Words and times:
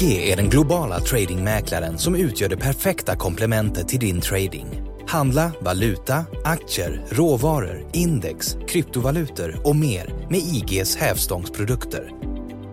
IG 0.00 0.30
är 0.30 0.36
den 0.36 0.48
globala 0.48 1.00
tradingmäklaren 1.00 1.98
som 1.98 2.14
utgör 2.14 2.48
det 2.48 2.56
perfekta 2.56 3.16
komplementet 3.16 3.88
till 3.88 3.98
din 3.98 4.20
trading. 4.20 4.66
Handla 5.06 5.52
valuta, 5.60 6.24
aktier, 6.44 7.04
råvaror, 7.10 7.90
index, 7.92 8.56
kryptovalutor 8.68 9.60
och 9.64 9.76
mer 9.76 10.26
med 10.30 10.40
IGs 10.40 10.96
hävstångsprodukter. 10.96 12.10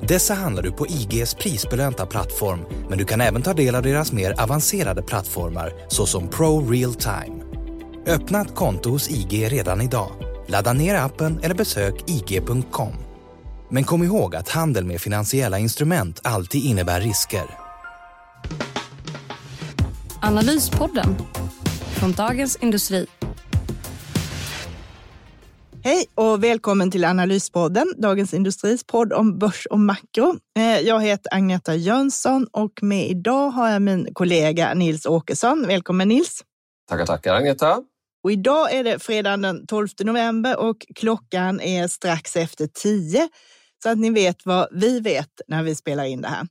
Dessa 0.07 0.33
handlar 0.33 0.63
du 0.63 0.71
på 0.71 0.87
IGs 0.87 1.33
prisbelönta 1.35 2.05
plattform 2.05 2.59
men 2.89 2.97
du 2.97 3.05
kan 3.05 3.21
även 3.21 3.41
ta 3.41 3.53
del 3.53 3.75
av 3.75 3.83
deras 3.83 4.11
mer 4.11 4.41
avancerade 4.41 5.03
plattformar 5.03 5.73
såsom 5.87 6.27
Pro 6.27 6.69
Real 6.69 6.93
Time. 6.93 7.43
Öppna 8.07 8.41
ett 8.41 8.55
konto 8.55 8.89
hos 8.89 9.09
IG 9.09 9.51
redan 9.51 9.81
idag. 9.81 10.11
Ladda 10.47 10.73
ner 10.73 10.95
appen 10.95 11.39
eller 11.43 11.55
besök 11.55 12.03
ig.com. 12.07 12.93
Men 13.75 13.83
kom 13.83 14.03
ihåg 14.03 14.35
att 14.35 14.49
handel 14.49 14.85
med 14.85 15.01
finansiella 15.01 15.59
instrument 15.59 16.19
alltid 16.23 16.63
innebär 16.65 17.01
risker. 17.01 17.43
Analyspodden 20.21 21.15
från 21.99 22.11
Dagens 22.11 22.55
Industri. 22.55 23.07
Hej 25.83 26.05
och 26.15 26.43
välkommen 26.43 26.91
till 26.91 27.05
Analyspodden, 27.05 27.93
Dagens 27.97 28.33
Industris 28.33 28.83
podd 28.83 29.13
om 29.13 29.39
börs 29.39 29.65
och 29.65 29.79
makro. 29.79 30.35
Eh, 30.57 30.79
jag 30.79 31.01
heter 31.01 31.33
Agneta 31.33 31.75
Jönsson 31.75 32.47
och 32.51 32.79
med 32.81 33.09
idag 33.09 33.49
har 33.49 33.69
jag 33.69 33.81
min 33.81 34.13
kollega 34.13 34.73
Nils 34.73 35.05
Åkesson. 35.05 35.65
Välkommen 35.67 36.07
Nils! 36.07 36.43
Tackar, 36.89 37.05
tackar 37.05 37.35
Agneta! 37.35 37.81
Och 38.23 38.31
idag 38.31 38.73
är 38.73 38.83
det 38.83 38.99
fredagen 38.99 39.41
den 39.41 39.67
12 39.67 39.87
november 40.03 40.59
och 40.59 40.85
klockan 40.95 41.61
är 41.61 41.87
strax 41.87 42.35
efter 42.35 42.67
tio 42.67 43.29
så 43.85 43.89
att 43.89 43.97
ni 43.97 44.09
vet 44.09 44.45
vad 44.45 44.67
vi 44.71 44.99
vet 44.99 45.41
när 45.47 45.63
vi 45.63 45.75
spelar 45.75 46.03
in 46.03 46.21
det 46.21 46.27
här. 46.27 46.47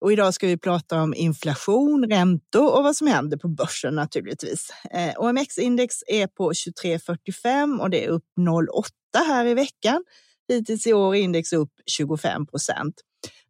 Och 0.00 0.12
idag 0.12 0.34
ska 0.34 0.46
vi 0.46 0.58
prata 0.58 1.02
om 1.02 1.14
inflation, 1.14 2.06
räntor 2.08 2.76
och 2.76 2.82
vad 2.82 2.96
som 2.96 3.06
händer 3.06 3.36
på 3.36 3.48
börsen 3.48 3.94
naturligtvis. 3.94 4.70
Eh, 4.90 5.14
OMX-index 5.16 5.94
är 6.06 6.26
på 6.26 6.52
23,45 6.52 7.80
och 7.80 7.90
det 7.90 8.04
är 8.04 8.08
upp 8.08 8.24
0,8 8.40 9.26
här 9.26 9.46
i 9.46 9.54
veckan. 9.54 10.04
Hittills 10.48 10.86
i 10.86 10.92
år 10.92 11.16
är 11.16 11.20
index 11.20 11.52
upp 11.52 11.72
25 11.86 12.46
procent. 12.46 12.94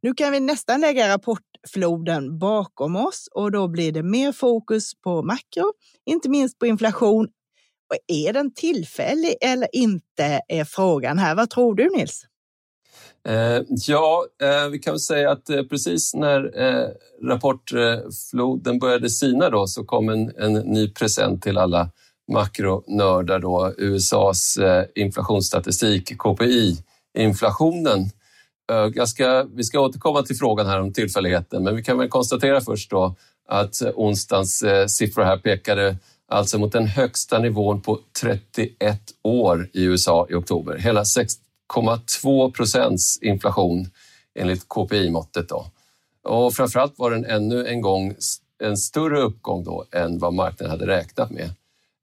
Nu 0.03 0.14
kan 0.14 0.33
vi 0.33 0.41
nästan 0.41 0.80
lägga 0.80 1.08
rapportfloden 1.08 2.39
bakom 2.39 2.97
oss 2.97 3.28
och 3.34 3.53
då 3.53 3.69
blir 3.69 3.92
det 3.92 4.03
mer 4.03 4.33
fokus 4.33 4.95
på 4.95 5.23
makro, 5.23 5.73
inte 6.06 6.28
minst 6.28 6.58
på 6.58 6.67
inflation. 6.67 7.25
Och 7.91 7.97
är 8.06 8.33
den 8.33 8.55
tillfällig 8.55 9.34
eller 9.41 9.69
inte 9.73 10.41
är 10.48 10.64
frågan 10.64 11.19
här. 11.19 11.34
Vad 11.34 11.51
tror 11.51 11.75
du 11.75 11.91
Nils? 11.97 12.27
Eh, 13.28 13.62
ja, 13.69 14.27
eh, 14.42 14.69
vi 14.70 14.78
kan 14.78 14.92
väl 14.92 15.00
säga 15.00 15.30
att 15.30 15.50
eh, 15.50 15.62
precis 15.62 16.14
när 16.14 16.52
rapportfloden 17.28 18.78
började 18.78 19.11
sina 19.11 19.50
då, 19.50 19.66
så 19.66 19.84
kom 19.84 20.08
en, 20.08 20.33
en 20.39 20.52
ny 20.52 20.91
present 20.91 21.42
till 21.42 21.58
alla 21.58 21.90
makronördar. 22.33 23.39
Då, 23.39 23.73
USAs 23.79 24.58
inflationsstatistik, 24.95 26.18
KPI-inflationen. 26.18 28.11
Ska, 29.07 29.46
vi 29.55 29.64
ska 29.64 29.80
återkomma 29.80 30.23
till 30.23 30.36
frågan 30.36 30.67
här 30.67 30.80
om 30.80 30.92
tillfälligheten, 30.92 31.64
men 31.64 31.77
vi 31.77 31.83
kan 31.83 31.98
väl 31.98 32.08
konstatera 32.08 32.61
först 32.61 32.90
då 32.90 33.14
att 33.48 33.83
onsdagens 33.95 34.64
siffror 34.89 35.24
här 35.24 35.36
pekade 35.36 35.96
alltså 36.28 36.58
mot 36.58 36.73
den 36.73 36.86
högsta 36.86 37.39
nivån 37.39 37.80
på 37.80 38.01
31 38.20 39.01
år 39.23 39.68
i 39.73 39.84
USA 39.84 40.27
i 40.30 40.34
oktober. 40.34 40.77
Hela 40.77 41.05
0,2 41.74 42.52
procents 42.52 43.22
inflation 43.22 43.90
enligt 44.34 44.68
KPI-måttet. 44.68 45.48
Då. 45.48 45.66
Och 46.22 46.54
framförallt 46.54 46.98
var 46.98 47.10
den 47.10 47.24
ännu 47.24 47.66
en 47.66 47.80
gång 47.80 48.14
en 48.62 48.77
större 48.77 49.20
uppgång 49.20 49.64
då 49.64 49.84
än 49.92 50.18
vad 50.18 50.34
marknaden 50.34 50.70
hade 50.70 50.86
räknat 50.86 51.30
med. 51.30 51.50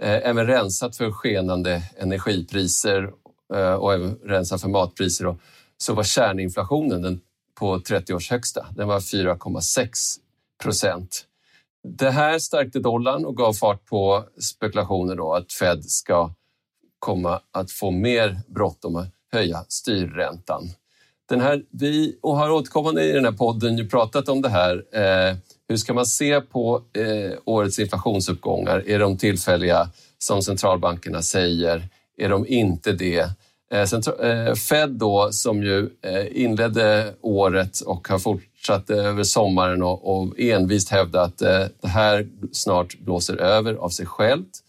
Eh, 0.04 0.30
även 0.30 0.48
rensat 0.48 0.98
för 0.98 1.12
skenande 1.12 1.84
energipriser 1.98 3.12
eh, 3.54 3.74
och 3.74 3.94
även 3.94 4.16
rensat 4.24 4.62
för 4.62 4.70
matpriser 4.70 5.26
då, 5.26 5.38
så 5.78 5.94
var 5.94 6.04
kärninflationen 6.04 7.02
den 7.02 7.22
på 7.56 7.80
30 7.80 8.14
års 8.14 8.32
högsta. 8.32 8.68
Den 8.76 8.88
var 8.88 9.00
4,6 9.00 9.90
procent. 10.64 11.26
Det 11.84 12.12
här 12.12 12.40
stärkte 12.40 12.80
dollarn 12.80 13.26
och 13.26 13.38
gav 13.38 13.54
fart 13.54 13.86
på 13.86 14.24
spekulationer 14.40 15.16
då 15.16 15.34
att 15.34 15.54
Fed 15.54 15.86
ska 15.86 16.34
komma 17.00 17.42
att 17.52 17.72
få 17.72 17.92
mer 17.92 18.40
bråttom 18.48 19.06
höja 19.34 19.66
styrräntan. 19.68 20.70
Den 21.30 21.42
här, 21.42 21.64
vi 21.72 22.20
och 22.22 22.38
har 22.38 22.50
återkommande 22.50 23.04
i 23.04 23.12
den 23.12 23.26
här 23.26 23.32
podden 23.32 23.78
ju 23.78 23.90
pratat 23.90 24.30
om 24.30 24.42
det 24.42 24.50
här. 24.50 24.84
Eh, 24.92 25.36
hur 25.68 25.78
ska 25.78 25.94
man 25.94 26.06
se 26.06 26.42
på 26.42 26.82
eh, 26.94 27.38
årets 27.46 27.80
inflationsuppgångar? 27.80 28.84
Är 28.88 29.00
de 29.00 29.18
tillfälliga 29.18 29.90
som 30.18 30.42
centralbankerna 30.42 31.22
säger? 31.22 31.90
Är 32.18 32.30
de 32.30 32.48
inte 32.48 32.92
det? 32.92 33.30
Eh, 33.72 34.30
eh 34.30 34.54
Fed 34.54 34.90
då, 34.90 35.30
som 35.32 35.64
ju 35.64 35.90
eh, 36.02 36.44
inledde 36.44 37.14
året 37.22 37.80
och 37.80 38.08
har 38.08 38.20
fortsatt 38.20 38.90
över 38.90 39.24
sommaren 39.24 39.84
och, 39.84 40.18
och 40.18 40.40
envist 40.40 40.90
hävdat 40.90 41.34
att 41.34 41.42
eh, 41.42 41.66
det 41.82 41.88
här 41.88 42.28
snart 42.52 43.00
blåser 43.00 43.36
över 43.36 43.74
av 43.74 43.90
sig 43.90 44.06
självt, 44.06 44.60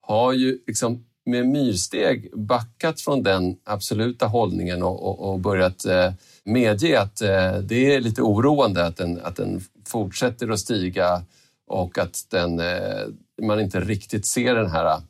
har 0.00 0.32
ju 0.32 0.58
liksom 0.66 1.04
med 1.30 1.48
myrsteg 1.48 2.30
backat 2.34 3.00
från 3.00 3.22
den 3.22 3.56
absoluta 3.64 4.26
hållningen 4.26 4.82
och, 4.82 5.02
och, 5.08 5.30
och 5.30 5.38
börjat 5.38 5.84
eh, 5.84 6.12
medge 6.44 7.00
att 7.00 7.20
eh, 7.20 7.54
det 7.54 7.94
är 7.94 8.00
lite 8.00 8.22
oroande 8.22 8.86
att 8.86 8.96
den, 8.96 9.20
att 9.22 9.36
den 9.36 9.60
fortsätter 9.86 10.48
att 10.48 10.60
stiga 10.60 11.22
och 11.66 11.98
att 11.98 12.26
den, 12.30 12.60
eh, 12.60 13.06
man 13.42 13.60
inte 13.60 13.80
riktigt 13.80 14.26
ser 14.26 14.54
den 14.54 14.70
här 14.70 15.00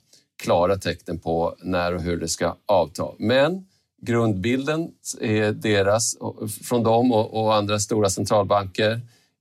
klara 0.43 0.77
tecknen 0.77 1.19
på 1.19 1.55
när 1.63 1.95
och 1.95 2.03
hur 2.03 2.17
det 2.17 2.29
ska 2.29 2.57
avta. 2.67 3.05
Men 3.19 3.67
grundbilden 4.03 4.91
är 5.21 5.53
deras, 5.53 6.17
från 6.63 6.83
dem 6.83 7.13
och, 7.13 7.43
och 7.43 7.55
andra 7.55 7.79
stora 7.79 8.11
centralbanker 8.11 9.01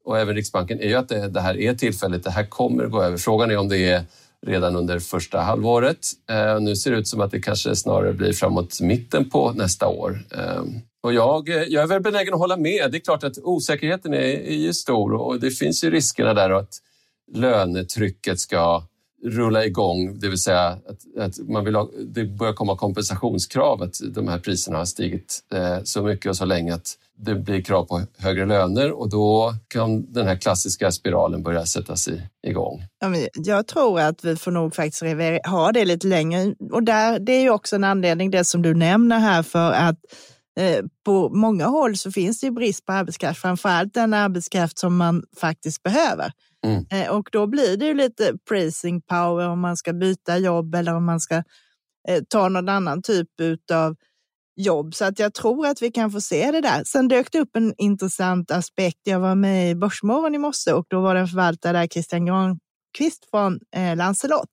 och 0.10 0.20
även 0.20 0.36
Riksbanken 0.36 0.80
är 0.80 0.88
ju 0.88 0.96
att 0.96 1.10
det, 1.10 1.28
det 1.28 1.42
här 1.42 1.58
är 1.58 1.74
tillfälligt. 1.74 2.24
Det 2.24 2.32
här 2.32 2.46
kommer 2.46 2.84
att 2.84 2.92
gå 2.92 3.04
över. 3.04 3.18
Frågan 3.18 3.52
är 3.52 3.58
om 3.58 3.70
det 3.70 3.78
är 3.78 4.04
redan 4.48 4.76
under 4.76 5.00
första 5.00 5.40
halvåret. 5.40 6.08
Eh, 6.30 6.62
nu 6.62 6.76
ser 6.76 6.92
det 6.92 6.98
ut 6.98 7.08
som 7.08 7.22
att 7.22 7.32
det 7.32 7.40
kanske 7.40 7.76
snarare 7.76 8.14
blir 8.14 8.34
framåt 8.34 8.82
mitten 8.82 9.30
på 9.30 9.52
nästa 9.52 9.88
år. 9.88 10.20
Eh, 10.32 10.64
och 11.04 11.14
jag, 11.14 11.50
eh, 11.50 11.64
jag 11.64 11.84
är 11.84 11.88
väl 11.88 12.02
benägen 12.02 12.34
att 12.34 12.40
hålla 12.40 12.58
med. 12.58 12.92
Det 12.92 12.98
är 12.98 13.02
klart 13.02 13.24
att 13.24 13.38
osäkerheten 13.44 14.14
är, 14.14 14.18
är 14.20 14.56
ju 14.56 14.74
stor 14.74 15.14
och 15.14 15.40
det 15.40 15.52
finns 15.52 15.84
ju 15.84 15.92
riskerna 15.92 16.34
där 16.34 16.50
att 16.50 16.74
lönetrycket 17.34 18.40
ska 18.40 18.84
rulla 19.24 19.66
igång, 19.66 20.20
det 20.20 20.30
vill 20.30 20.42
säga 20.42 20.68
att, 20.68 21.18
att 21.20 21.50
man 21.50 21.66
vill 21.66 21.76
ha, 21.76 21.90
det 22.06 22.26
börjar 22.26 22.54
komma 22.54 22.78
kompensationskrav 22.78 23.82
att 23.82 23.96
de 24.14 24.28
här 24.28 24.40
priserna 24.40 24.78
har 24.78 24.86
stigit 24.86 25.40
eh, 25.54 25.84
så 25.84 26.04
mycket 26.04 26.30
och 26.30 26.38
så 26.38 26.46
länge 26.46 26.74
att 26.74 26.98
det 27.18 27.36
blir 27.36 27.62
krav 27.62 27.86
på 27.86 28.02
högre 28.18 28.46
löner 28.46 28.92
och 28.92 29.10
då 29.10 29.54
kan 29.68 30.14
den 30.14 30.28
här 30.28 30.36
klassiska 30.36 30.92
spiralen 30.92 31.44
börja 31.44 31.66
sättas 31.66 32.08
i, 32.08 32.22
igång. 32.48 32.84
Jag 33.34 33.68
tror 33.68 34.00
att 34.00 34.26
vi 34.26 34.36
får 34.36 34.52
nog 34.52 34.76
faktiskt 34.76 35.04
ha 35.46 35.72
det 35.72 35.86
lite 35.86 36.08
längre 36.08 36.56
och 36.72 36.84
där, 36.84 37.20
det 37.20 37.32
är 37.32 37.42
ju 37.42 37.50
också 37.50 37.76
en 37.76 37.84
anledning, 37.84 38.32
det 38.32 38.46
som 38.46 38.62
du 38.62 38.74
nämner 38.74 39.20
här, 39.20 39.44
för 39.44 39.72
att 39.72 39.98
eh, 40.60 40.86
på 41.06 41.30
många 41.30 41.66
håll 41.66 41.98
så 41.98 42.12
finns 42.12 42.40
det 42.40 42.52
brist 42.52 42.86
på 42.86 42.94
arbetskraft, 42.94 43.42
framför 43.42 43.70
allt 43.70 43.94
den 43.94 44.14
arbetskraft 44.14 44.80
som 44.80 44.98
man 44.98 45.24
faktiskt 45.38 45.84
behöver. 45.84 46.32
Mm. 46.66 46.86
Eh, 46.92 47.10
och 47.10 47.30
då 47.32 47.48
blir 47.48 47.78
det 47.78 47.86
ju 47.86 47.94
lite 47.94 48.34
praising 48.50 49.02
power 49.02 49.50
om 49.50 49.60
man 49.60 49.78
ska 49.78 49.94
byta 49.94 50.38
jobb 50.38 50.76
eller 50.76 50.96
om 50.96 51.06
man 51.06 51.20
ska 51.20 51.36
eh, 52.08 52.24
ta 52.30 52.50
någon 52.50 52.70
annan 52.70 53.02
typ 53.02 53.28
av 53.74 53.96
jobb. 54.56 54.96
Så 54.96 55.06
att 55.06 55.20
jag 55.20 55.34
tror 55.34 55.68
att 55.68 55.82
vi 55.82 55.92
kan 55.92 56.12
få 56.12 56.22
se 56.22 56.52
det 56.52 56.62
där. 56.62 56.84
Sen 56.84 57.08
dök 57.08 57.32
det 57.32 57.40
upp 57.40 57.56
en 57.56 57.74
intressant 57.78 58.52
aspekt. 58.52 59.00
Jag 59.04 59.20
var 59.20 59.36
med 59.36 59.72
i 59.72 59.76
Börsmorgon 59.76 60.36
i 60.36 60.38
morse 60.38 60.72
och 60.72 60.86
då 60.90 61.02
var 61.02 61.14
det 61.14 61.20
en 61.20 61.28
förvaltare 61.28 61.78
där, 61.78 61.88
Christian 61.88 62.26
Granqvist 62.26 63.30
från 63.32 63.60
eh, 63.76 63.96
Lancelot, 63.96 64.50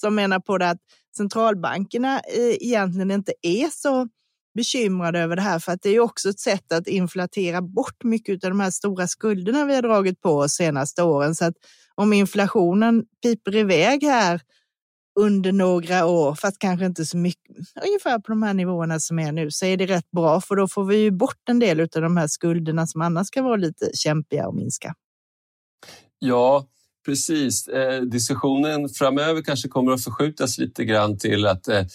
som 0.00 0.14
menar 0.14 0.40
på 0.40 0.58
det 0.58 0.70
att 0.70 0.80
centralbankerna 1.16 2.20
eh, 2.20 2.54
egentligen 2.60 3.10
inte 3.10 3.32
är 3.42 3.68
så 3.72 4.08
bekymrade 4.58 5.18
över 5.20 5.36
det 5.36 5.42
här 5.42 5.58
för 5.58 5.72
att 5.72 5.82
det 5.82 5.90
är 5.90 6.00
också 6.00 6.28
ett 6.28 6.40
sätt 6.40 6.72
att 6.72 6.86
inflatera 6.86 7.62
bort 7.62 8.04
mycket 8.04 8.44
av 8.44 8.50
de 8.50 8.60
här 8.60 8.70
stora 8.70 9.06
skulderna 9.06 9.64
vi 9.64 9.74
har 9.74 9.82
dragit 9.82 10.20
på 10.20 10.30
oss 10.30 10.52
senaste 10.52 11.02
åren. 11.02 11.34
Så 11.34 11.44
att 11.44 11.54
om 11.94 12.12
inflationen 12.12 13.04
piper 13.22 13.56
iväg 13.56 14.02
här 14.02 14.40
under 15.20 15.52
några 15.52 16.06
år, 16.06 16.34
fast 16.34 16.58
kanske 16.58 16.86
inte 16.86 17.06
så 17.06 17.16
mycket, 17.16 17.56
ungefär 17.86 18.18
på 18.18 18.32
de 18.32 18.42
här 18.42 18.54
nivåerna 18.54 19.00
som 19.00 19.18
är 19.18 19.32
nu, 19.32 19.50
så 19.50 19.66
är 19.66 19.76
det 19.76 19.86
rätt 19.86 20.10
bra 20.10 20.40
för 20.40 20.56
då 20.56 20.68
får 20.68 20.84
vi 20.84 20.96
ju 20.96 21.10
bort 21.10 21.48
en 21.48 21.58
del 21.58 21.80
av 21.80 22.02
de 22.02 22.16
här 22.16 22.26
skulderna 22.26 22.86
som 22.86 23.00
annars 23.00 23.30
kan 23.30 23.44
vara 23.44 23.56
lite 23.56 23.90
kämpiga 23.94 24.46
att 24.46 24.54
minska. 24.54 24.94
Ja, 26.18 26.66
precis. 27.06 27.68
Eh, 27.68 28.02
diskussionen 28.02 28.88
framöver 28.88 29.42
kanske 29.42 29.68
kommer 29.68 29.92
att 29.92 30.04
förskjutas 30.04 30.58
lite 30.58 30.84
grann 30.84 31.18
till 31.18 31.46
att 31.46 31.68
eh, 31.68 31.78
eh 31.78 31.86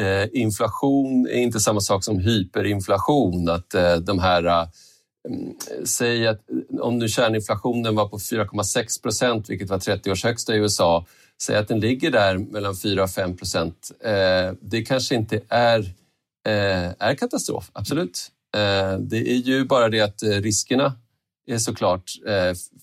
Eh, 0.00 0.28
inflation 0.32 1.26
är 1.26 1.40
inte 1.40 1.60
samma 1.60 1.80
sak 1.80 2.04
som 2.04 2.18
hyperinflation. 2.18 3.48
Att 3.48 3.74
eh, 3.74 3.96
de 3.96 4.18
här 4.18 4.44
eh, 4.44 4.68
mm, 5.28 5.54
Säg 5.84 6.26
att 6.26 6.50
eh, 6.50 6.80
om 6.80 6.98
nu 6.98 7.08
kärninflationen 7.08 7.94
var 7.94 8.08
på 8.08 8.18
4,6 8.18 9.02
procent, 9.02 9.50
vilket 9.50 9.70
var 9.70 9.78
30 9.78 10.10
års 10.10 10.24
högsta 10.24 10.54
i 10.54 10.58
USA, 10.58 11.06
säg 11.42 11.56
att 11.56 11.68
den 11.68 11.80
ligger 11.80 12.10
där 12.10 12.38
mellan 12.38 12.76
4 12.76 13.02
och 13.02 13.10
5 13.10 13.36
procent. 13.36 13.92
Eh, 14.00 14.52
det 14.60 14.82
kanske 14.82 15.14
inte 15.14 15.40
är, 15.48 15.78
eh, 16.46 16.92
är 16.98 17.14
katastrof, 17.14 17.70
absolut. 17.72 18.30
Eh, 18.56 18.98
det 18.98 19.30
är 19.32 19.36
ju 19.36 19.64
bara 19.64 19.88
det 19.88 20.00
att 20.00 20.22
eh, 20.22 20.28
riskerna 20.28 20.92
är 21.46 21.58
såklart 21.58 22.10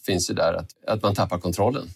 finns 0.05 0.29
ju 0.29 0.33
där, 0.33 0.53
att, 0.53 0.71
att 0.87 1.01
man 1.03 1.15
tappar 1.15 1.39
kontrollen. 1.39 1.87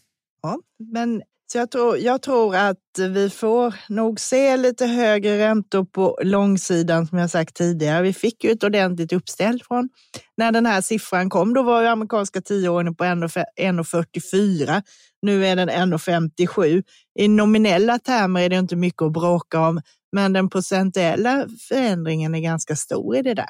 Ja, 0.42 0.60
men 0.78 1.22
så 1.54 1.60
jag 1.60 1.72
tror, 1.72 1.98
jag 1.98 2.22
tror 2.22 2.56
att 2.56 2.78
vi 3.10 3.30
får 3.30 3.76
nog 3.90 4.20
se 4.20 4.58
lite 4.58 4.86
högre 4.86 5.38
räntor 5.38 5.86
på 5.86 6.20
långsidan 6.24 7.08
som 7.08 7.18
jag 7.18 7.30
sagt 7.30 7.56
tidigare. 7.56 8.02
Vi 8.02 8.14
fick 8.14 8.44
ju 8.44 8.52
ett 8.52 8.64
ordentligt 8.64 9.14
uppställ 9.14 9.62
från 9.68 9.90
när 10.38 10.52
den 10.52 10.66
här 10.66 10.82
siffran 10.82 11.30
kom. 11.30 11.54
Då 11.54 11.64
var 11.64 11.82
ju 11.82 11.88
amerikanska 11.88 12.42
tioåringen 12.42 12.96
på 12.96 13.04
1,44. 13.04 14.82
Nu 15.22 15.46
är 15.46 15.56
den 15.56 15.70
1,57. 15.70 16.84
I 17.20 17.28
nominella 17.28 18.00
termer 18.00 18.42
är 18.42 18.50
det 18.50 18.56
inte 18.56 18.76
mycket 18.76 19.02
att 19.02 19.14
bråka 19.14 19.68
om, 19.68 19.82
men 20.12 20.34
den 20.34 20.50
procentuella 20.50 21.48
förändringen 21.68 22.36
är 22.36 22.40
ganska 22.40 22.76
stor 22.76 23.18
i 23.18 23.22
det 23.22 23.34
där. 23.34 23.50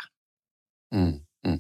Mm, 0.96 1.10
mm. 1.46 1.60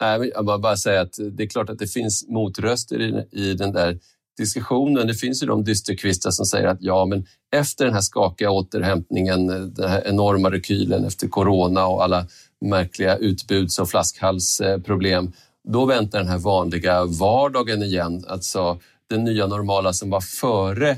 Nej, 0.00 0.32
jag 0.34 0.44
bara 0.44 0.76
säga 0.76 1.00
att 1.00 1.14
det 1.32 1.42
är 1.42 1.48
klart 1.48 1.70
att 1.70 1.78
det 1.78 1.86
finns 1.86 2.28
motröster 2.28 3.24
i 3.34 3.54
den 3.54 3.72
där 3.72 3.98
diskussionen. 4.36 5.06
Det 5.06 5.14
finns 5.14 5.42
ju 5.42 5.46
de 5.46 5.64
dysterkvistar 5.64 6.30
som 6.30 6.46
säger 6.46 6.66
att 6.66 6.78
ja, 6.80 7.04
men 7.04 7.26
efter 7.56 7.84
den 7.84 7.94
här 7.94 8.00
skakiga 8.00 8.50
återhämtningen, 8.50 9.46
den 9.74 9.90
här 9.90 10.02
enorma 10.06 10.50
rekylen 10.50 11.04
efter 11.04 11.28
corona 11.28 11.86
och 11.86 12.04
alla 12.04 12.26
märkliga 12.60 13.16
utbuds 13.16 13.78
och 13.78 13.90
flaskhalsproblem, 13.90 15.32
då 15.68 15.84
väntar 15.84 16.18
den 16.18 16.28
här 16.28 16.38
vanliga 16.38 17.04
vardagen 17.04 17.82
igen. 17.82 18.24
Alltså 18.28 18.78
den 19.10 19.24
nya 19.24 19.46
normala 19.46 19.92
som 19.92 20.10
var 20.10 20.20
före 20.20 20.90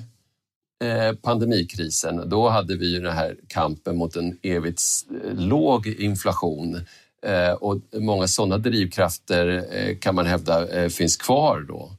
eh, 0.85 1.13
pandemikrisen. 1.23 2.29
Då 2.29 2.49
hade 2.49 2.77
vi 2.77 2.93
ju 2.93 3.01
den 3.01 3.13
här 3.13 3.37
kampen 3.49 3.97
mot 3.97 4.17
en 4.17 4.39
evigt 4.43 4.83
eh, 5.25 5.35
låg 5.35 5.87
inflation 5.87 6.81
eh, 7.27 7.53
och 7.53 7.77
många 7.93 8.27
sådana 8.27 8.59
drivkrafter 8.59 9.65
kan 10.01 10.15
man 10.15 10.27
hävda 10.27 10.91
finns 10.91 11.17
kvar 11.17 11.65
då. 11.69 11.91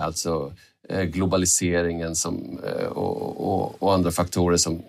Alltså 0.00 0.52
globaliseringen 0.88 2.16
som, 2.16 2.60
och, 2.88 3.48
och, 3.48 3.82
och 3.82 3.94
andra 3.94 4.10
faktorer 4.10 4.56
som 4.56 4.82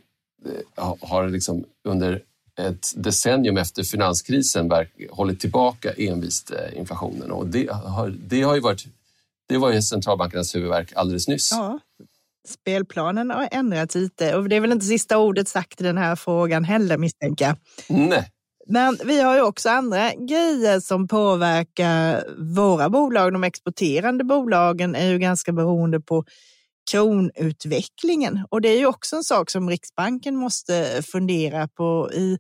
har 1.00 1.30
liksom 1.30 1.66
under 1.84 2.22
ett 2.56 2.94
decennium 2.96 3.58
efter 3.58 3.84
finanskrisen 3.84 4.72
hållit 5.10 5.40
tillbaka 5.40 5.92
envist 5.98 6.52
inflationen 6.74 7.32
och 7.32 7.48
det 7.48 7.72
har, 7.72 8.10
det 8.10 8.42
har 8.42 8.56
ju 8.56 8.62
varit 8.62 8.86
det 9.48 9.58
var 9.58 9.72
ju 9.72 9.82
centralbankernas 9.82 10.56
huvudverk 10.56 10.94
alldeles 10.96 11.28
nyss. 11.28 11.52
Ja. 11.52 11.80
Spelplanen 12.48 13.32
har 13.32 13.50
ändrats 13.52 13.96
lite 13.96 14.36
och 14.36 14.50
det 14.50 14.56
är 14.56 14.60
väl 14.60 14.72
inte 14.72 14.86
sista 14.86 15.18
ordet 15.18 15.48
sagt 15.48 15.82
i 15.82 15.84
den 15.84 15.98
här 15.98 16.16
frågan 16.16 16.64
heller 16.64 16.98
misstänker 16.98 17.46
jag. 17.46 17.56
Nej. 17.88 18.30
Men 18.68 18.98
vi 19.06 19.22
har 19.22 19.36
ju 19.36 19.42
också 19.42 19.70
andra 19.70 20.14
grejer 20.14 20.80
som 20.80 21.08
påverkar 21.08 22.24
våra 22.56 22.90
bolag. 22.90 23.34
De 23.34 23.44
exporterande 23.44 24.24
bolagen 24.24 24.96
är 24.96 25.08
ju 25.08 25.20
ganska 25.20 25.52
beroende 25.52 26.00
på 26.00 26.26
kronutvecklingen 26.92 28.46
och 28.50 28.62
det 28.62 28.70
är 28.70 28.78
ju 28.78 28.86
också 28.86 29.16
en 29.16 29.24
sak 29.24 29.50
som 29.50 29.70
Riksbanken 29.70 30.36
måste 30.36 31.04
fundera 31.04 31.68
på. 31.68 32.10
I 32.14 32.38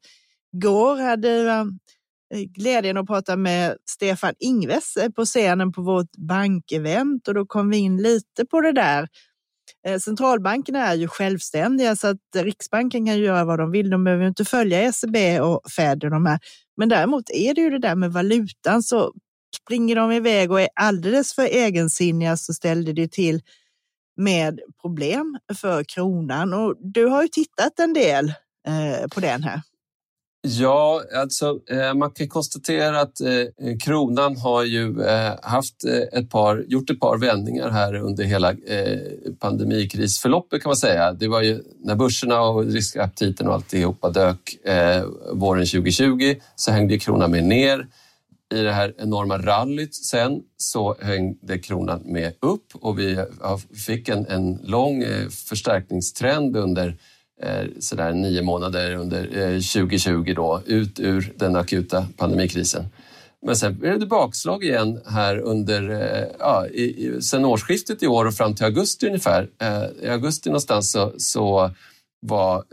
går 0.51 0.97
hade 0.97 1.27
jag 1.27 1.67
eh, 2.33 2.41
glädjen 2.41 2.97
att 2.97 3.07
prata 3.07 3.35
med 3.35 3.77
Stefan 3.89 4.33
Ingves 4.39 4.97
eh, 4.97 5.09
på 5.09 5.25
scenen 5.25 5.71
på 5.71 5.81
vårt 5.81 6.11
bankevent 6.17 7.27
och 7.27 7.33
då 7.33 7.45
kom 7.45 7.69
vi 7.69 7.77
in 7.77 7.97
lite 7.97 8.45
på 8.45 8.61
det 8.61 8.71
där. 8.71 9.07
Eh, 9.87 9.99
centralbankerna 9.99 10.87
är 10.87 10.95
ju 10.95 11.07
självständiga 11.07 11.95
så 11.95 12.07
att 12.07 12.17
Riksbanken 12.35 13.05
kan 13.05 13.19
göra 13.19 13.45
vad 13.45 13.59
de 13.59 13.71
vill. 13.71 13.89
De 13.89 14.03
behöver 14.03 14.27
inte 14.27 14.45
följa 14.45 14.81
ECB 14.81 15.39
och 15.39 15.71
Fed 15.71 16.03
och 16.03 16.11
de 16.11 16.25
här. 16.25 16.39
Men 16.77 16.89
däremot 16.89 17.29
är 17.29 17.53
det 17.53 17.61
ju 17.61 17.69
det 17.69 17.79
där 17.79 17.95
med 17.95 18.13
valutan 18.13 18.83
så 18.83 19.13
springer 19.61 19.95
de 19.95 20.11
iväg 20.11 20.51
och 20.51 20.61
är 20.61 20.69
alldeles 20.75 21.33
för 21.33 21.43
egensinniga 21.43 22.37
så 22.37 22.53
ställde 22.53 22.93
det 22.93 23.11
till 23.11 23.41
med 24.17 24.59
problem 24.81 25.39
för 25.55 25.83
kronan 25.83 26.53
och 26.53 26.75
du 26.79 27.05
har 27.05 27.21
ju 27.21 27.27
tittat 27.27 27.79
en 27.79 27.93
del 27.93 28.33
eh, 28.67 29.07
på 29.07 29.19
den 29.19 29.43
här. 29.43 29.61
Ja, 30.45 31.01
alltså 31.15 31.59
eh, 31.69 31.93
man 31.93 32.11
kan 32.11 32.27
konstatera 32.27 33.01
att 33.01 33.21
eh, 33.21 33.77
kronan 33.83 34.37
har 34.37 34.63
ju 34.63 35.01
eh, 35.01 35.31
haft 35.41 35.83
ett 36.11 36.29
par, 36.29 36.65
gjort 36.67 36.89
ett 36.89 36.99
par 36.99 37.17
vändningar 37.17 37.69
här 37.69 37.95
under 37.95 38.23
hela 38.23 38.55
pandemikrisförloppet 39.39 40.61
kan 40.61 40.69
man 40.69 40.75
säga. 40.75 41.13
Det 41.13 41.27
var 41.27 41.41
ju 41.41 41.63
när 41.83 41.95
börserna 41.95 42.41
och 42.41 42.65
riskaptiten 42.65 43.47
och 43.47 43.53
alltihopa 43.53 44.09
dök 44.09 44.57
våren 45.33 45.65
2020 45.65 46.35
så 46.55 46.71
hängde 46.71 46.99
kronan 46.99 47.31
med 47.31 47.43
ner. 47.43 47.87
I 48.53 48.61
det 48.61 48.71
här 48.71 48.93
enorma 48.97 49.37
rallyt 49.37 49.95
sen 49.95 50.41
så 50.57 50.95
hängde 51.01 51.59
kronan 51.59 52.01
med 52.05 52.33
upp 52.39 52.65
och 52.73 52.99
vi 52.99 53.25
fick 53.85 54.09
en, 54.09 54.25
en 54.25 54.59
lång 54.63 55.03
förstärkningstrend 55.29 56.57
under 56.57 56.97
Eh, 57.45 57.67
sådär 57.79 58.13
nio 58.13 58.41
månader 58.41 58.95
under 58.95 59.37
eh, 59.37 59.59
2020 59.59 60.33
då, 60.35 60.61
ut 60.65 60.99
ur 60.99 61.33
den 61.35 61.55
akuta 61.55 62.07
pandemikrisen. 62.17 62.85
Men 63.45 63.55
sen 63.55 63.79
blev 63.79 63.99
det 63.99 64.05
bakslag 64.05 64.63
igen 64.63 65.01
här 65.05 65.37
under, 65.37 65.89
eh, 65.89 66.27
ja, 66.39 66.67
i, 66.67 67.17
sen 67.21 67.45
årsskiftet 67.45 68.03
i 68.03 68.07
år 68.07 68.25
och 68.25 68.33
fram 68.33 68.55
till 68.55 68.65
augusti 68.65 69.07
ungefär. 69.07 69.49
I 70.01 70.07
augusti 70.07 70.49
någonstans 70.49 70.91
så, 70.91 71.13
så 71.17 71.71
var, 72.21 72.63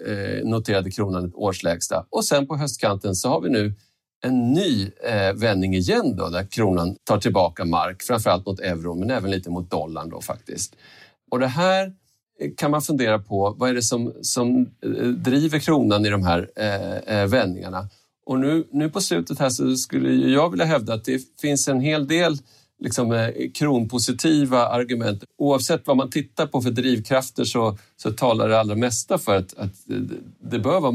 noterade 0.44 0.90
kronan 0.90 1.24
ett 1.24 1.34
årslägsta 1.34 2.06
och 2.10 2.24
sen 2.24 2.46
på 2.46 2.56
höstkanten 2.56 3.14
så 3.14 3.28
har 3.28 3.40
vi 3.40 3.50
nu 3.50 3.74
en 4.24 4.52
ny 4.52 4.90
vändning 5.34 5.74
igen 5.74 6.16
då 6.16 6.28
där 6.28 6.46
kronan 6.50 6.96
tar 7.04 7.18
tillbaka 7.18 7.64
mark, 7.64 8.02
framförallt 8.02 8.46
mot 8.46 8.60
euron 8.60 9.00
men 9.00 9.10
även 9.10 9.30
lite 9.30 9.50
mot 9.50 9.70
dollarn 9.70 10.10
då 10.10 10.20
faktiskt. 10.20 10.76
Och 11.30 11.38
det 11.38 11.46
här 11.46 11.92
kan 12.56 12.70
man 12.70 12.82
fundera 12.82 13.18
på 13.18 13.54
vad 13.58 13.70
är 13.70 13.74
det 13.74 13.82
som, 13.82 14.12
som 14.22 14.70
eh, 14.84 15.08
driver 15.08 15.58
kronan 15.58 16.06
i 16.06 16.10
de 16.10 16.24
här 16.24 16.50
eh, 16.56 17.18
eh, 17.18 17.26
vändningarna. 17.26 17.88
Och 18.26 18.38
nu, 18.38 18.64
nu 18.72 18.90
på 18.90 19.00
slutet 19.00 19.38
här 19.38 19.50
så 19.50 19.76
skulle 19.76 20.30
jag 20.30 20.50
vilja 20.50 20.64
hävda 20.64 20.94
att 20.94 21.04
det 21.04 21.22
finns 21.40 21.68
en 21.68 21.80
hel 21.80 22.08
del 22.08 22.38
liksom, 22.78 23.12
eh, 23.12 23.28
kronpositiva 23.54 24.66
argument. 24.66 25.24
Oavsett 25.38 25.86
vad 25.86 25.96
man 25.96 26.10
tittar 26.10 26.46
på 26.46 26.62
för 26.62 26.70
drivkrafter 26.70 27.44
så, 27.44 27.78
så 27.96 28.10
talar 28.10 28.48
det 28.48 28.60
allra 28.60 28.74
mesta 28.74 29.18
för 29.18 29.36
att, 29.36 29.54
att 29.58 29.72
det 30.40 30.58
bör 30.58 30.80
vara 30.80 30.94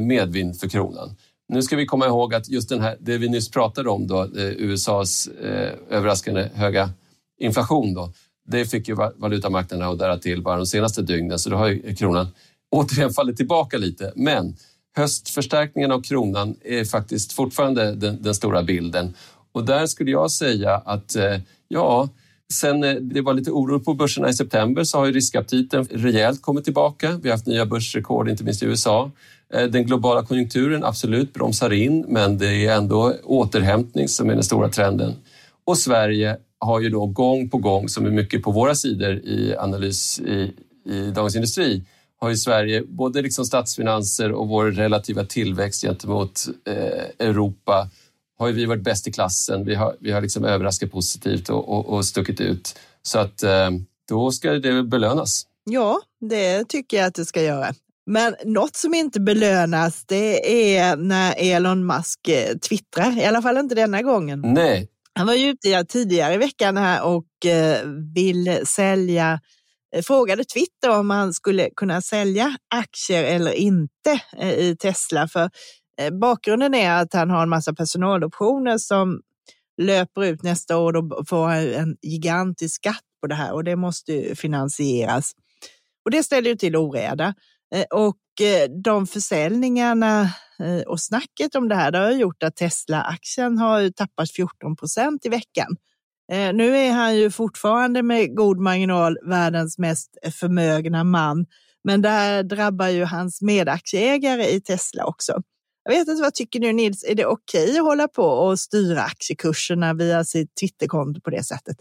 medvind 0.00 0.60
för 0.60 0.68
kronan. 0.68 1.16
Nu 1.48 1.62
ska 1.62 1.76
vi 1.76 1.86
komma 1.86 2.06
ihåg 2.06 2.34
att 2.34 2.48
just 2.48 2.68
den 2.68 2.80
här, 2.80 2.96
det 3.00 3.18
vi 3.18 3.28
nyss 3.28 3.50
pratade 3.50 3.90
om, 3.90 4.06
då, 4.06 4.28
USAs 4.36 5.28
eh, 5.28 5.72
överraskande 5.90 6.48
höga 6.54 6.90
inflation, 7.38 7.94
då, 7.94 8.12
det 8.46 8.66
fick 8.66 8.88
ju 8.88 8.94
valutamarknaderna 9.16 9.90
att 9.90 9.98
dära 9.98 10.18
till 10.18 10.42
bara 10.42 10.56
de 10.56 10.66
senaste 10.66 11.02
dygnen 11.02 11.38
så 11.38 11.50
då 11.50 11.56
har 11.56 11.68
ju 11.68 11.94
kronan 11.94 12.28
återigen 12.70 13.10
fallit 13.10 13.36
tillbaka 13.36 13.78
lite. 13.78 14.12
Men 14.16 14.56
höstförstärkningen 14.96 15.92
av 15.92 16.02
kronan 16.02 16.56
är 16.64 16.84
faktiskt 16.84 17.32
fortfarande 17.32 17.94
den, 17.94 18.22
den 18.22 18.34
stora 18.34 18.62
bilden. 18.62 19.14
Och 19.52 19.64
där 19.64 19.86
skulle 19.86 20.10
jag 20.10 20.30
säga 20.30 20.74
att 20.74 21.16
eh, 21.16 21.38
ja, 21.68 22.08
sen 22.52 22.84
eh, 22.84 22.94
det 22.94 23.20
var 23.20 23.34
lite 23.34 23.50
oro 23.50 23.80
på 23.80 23.94
börserna 23.94 24.28
i 24.28 24.34
september 24.34 24.84
så 24.84 24.98
har 24.98 25.06
ju 25.06 25.12
riskaptiten 25.12 25.84
rejält 25.84 26.42
kommit 26.42 26.64
tillbaka. 26.64 27.20
Vi 27.22 27.28
har 27.28 27.36
haft 27.36 27.46
nya 27.46 27.66
börsrekord, 27.66 28.28
inte 28.28 28.44
minst 28.44 28.62
i 28.62 28.66
USA. 28.66 29.10
Eh, 29.54 29.64
den 29.64 29.86
globala 29.86 30.26
konjunkturen 30.26 30.84
absolut 30.84 31.34
bromsar 31.34 31.72
in, 31.72 32.04
men 32.08 32.38
det 32.38 32.66
är 32.66 32.76
ändå 32.76 33.14
återhämtning 33.24 34.08
som 34.08 34.30
är 34.30 34.34
den 34.34 34.44
stora 34.44 34.68
trenden. 34.68 35.14
Och 35.64 35.78
Sverige 35.78 36.36
har 36.66 36.80
ju 36.80 36.88
då 36.88 37.06
gång 37.06 37.50
på 37.50 37.58
gång, 37.58 37.88
som 37.88 38.06
är 38.06 38.10
mycket 38.10 38.42
på 38.42 38.50
våra 38.50 38.74
sidor 38.74 39.12
i 39.12 39.56
analys 39.56 40.20
i, 40.20 40.52
i 40.86 41.10
Dagens 41.10 41.36
Industri, 41.36 41.82
har 42.20 42.28
ju 42.28 42.36
Sverige, 42.36 42.82
både 42.82 43.22
liksom 43.22 43.44
statsfinanser 43.44 44.32
och 44.32 44.48
vår 44.48 44.64
relativa 44.64 45.24
tillväxt 45.24 45.82
gentemot 45.82 46.46
eh, 46.68 47.26
Europa, 47.28 47.90
har 48.38 48.48
ju 48.48 48.52
vi 48.52 48.64
varit 48.66 48.82
bäst 48.82 49.08
i 49.08 49.12
klassen. 49.12 49.64
Vi 49.64 49.74
har, 49.74 49.96
vi 50.00 50.12
har 50.12 50.20
liksom 50.20 50.44
överraskat 50.44 50.90
positivt 50.90 51.48
och, 51.48 51.68
och, 51.68 51.86
och 51.88 52.04
stuckit 52.04 52.40
ut. 52.40 52.78
Så 53.02 53.18
att 53.18 53.42
eh, 53.42 53.70
då 54.08 54.30
ska 54.30 54.50
det 54.50 54.82
belönas. 54.82 55.46
Ja, 55.64 56.00
det 56.20 56.64
tycker 56.68 56.96
jag 56.96 57.06
att 57.06 57.14
det 57.14 57.24
ska 57.24 57.42
göra. 57.42 57.74
Men 58.06 58.36
något 58.44 58.76
som 58.76 58.94
inte 58.94 59.20
belönas, 59.20 60.04
det 60.06 60.76
är 60.76 60.96
när 60.96 61.34
Elon 61.38 61.86
Musk 61.86 62.28
eh, 62.28 62.56
twittrar. 62.56 63.18
I 63.18 63.24
alla 63.24 63.42
fall 63.42 63.56
inte 63.56 63.74
denna 63.74 64.02
gången. 64.02 64.40
Nej. 64.40 64.88
Han 65.18 65.26
var 65.26 65.34
ju 65.34 65.48
ute 65.48 65.84
tidigare 65.84 66.34
i 66.34 66.38
veckan 66.38 66.76
här 66.76 67.04
och 67.04 67.46
eh, 67.46 67.86
vill 68.14 68.66
sälja 68.66 69.40
eh, 69.94 70.02
frågade 70.02 70.44
Twitter 70.44 70.98
om 70.98 71.10
han 71.10 71.32
skulle 71.32 71.70
kunna 71.76 72.02
sälja 72.02 72.56
aktier 72.74 73.24
eller 73.24 73.52
inte 73.52 74.20
eh, 74.38 74.50
i 74.50 74.76
Tesla. 74.76 75.28
För 75.28 75.50
bakgrunden 76.20 76.74
är 76.74 76.90
att 76.90 77.12
han 77.12 77.30
har 77.30 77.42
en 77.42 77.48
massa 77.48 77.74
personaloptioner 77.74 78.78
som 78.78 79.20
löper 79.82 80.24
ut 80.24 80.42
nästa 80.42 80.78
år. 80.78 80.92
Då 80.92 81.24
får 81.28 81.46
han 81.46 81.74
en 81.74 81.96
gigantisk 82.02 82.74
skatt 82.74 83.04
på 83.20 83.26
det 83.26 83.34
här 83.34 83.52
och 83.52 83.64
det 83.64 83.76
måste 83.76 84.34
finansieras. 84.34 85.32
Och 86.04 86.10
det 86.10 86.22
ställer 86.22 86.50
ju 86.50 86.56
till 86.56 86.76
oreda. 86.76 87.34
Eh, 87.74 87.84
och 87.90 88.40
eh, 88.40 88.70
de 88.84 89.06
försäljningarna 89.06 90.22
eh, 90.60 90.80
och 90.86 91.00
snacket 91.00 91.54
om 91.54 91.68
det 91.68 91.74
här 91.74 91.90
det 91.90 91.98
har 91.98 92.10
gjort 92.10 92.42
att 92.42 92.56
Tesla-aktien 92.56 93.58
har 93.58 93.90
tappat 93.90 94.30
14 94.30 94.76
procent 94.76 95.26
i 95.26 95.28
veckan. 95.28 95.76
Nu 96.54 96.76
är 96.76 96.92
han 96.92 97.16
ju 97.16 97.30
fortfarande 97.30 98.02
med 98.02 98.36
god 98.36 98.58
marginal 98.58 99.18
världens 99.22 99.78
mest 99.78 100.18
förmögna 100.32 101.04
man, 101.04 101.46
men 101.84 102.02
det 102.02 102.08
här 102.08 102.42
drabbar 102.42 102.88
ju 102.88 103.04
hans 103.04 103.42
medaktieägare 103.42 104.48
i 104.48 104.60
Tesla 104.60 105.04
också. 105.04 105.42
Jag 105.84 105.92
vet 105.92 106.08
inte, 106.08 106.22
vad 106.22 106.34
tycker 106.34 106.60
du 106.60 106.72
Nils? 106.72 107.04
Är 107.04 107.14
det 107.14 107.26
okej 107.26 107.64
okay 107.64 107.78
att 107.78 107.84
hålla 107.84 108.08
på 108.08 108.22
och 108.22 108.60
styra 108.60 109.02
aktiekurserna 109.02 109.94
via 109.94 110.24
sitt 110.24 110.54
Twitterkonto 110.60 111.20
på 111.20 111.30
det 111.30 111.42
sättet? 111.44 111.76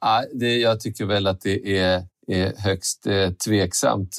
Ja, 0.00 0.24
det, 0.34 0.58
jag 0.58 0.80
tycker 0.80 1.06
väl 1.06 1.26
att 1.26 1.40
det 1.40 1.78
är, 1.78 2.02
är 2.26 2.56
högst 2.56 3.06
eh, 3.06 3.30
tveksamt. 3.30 4.18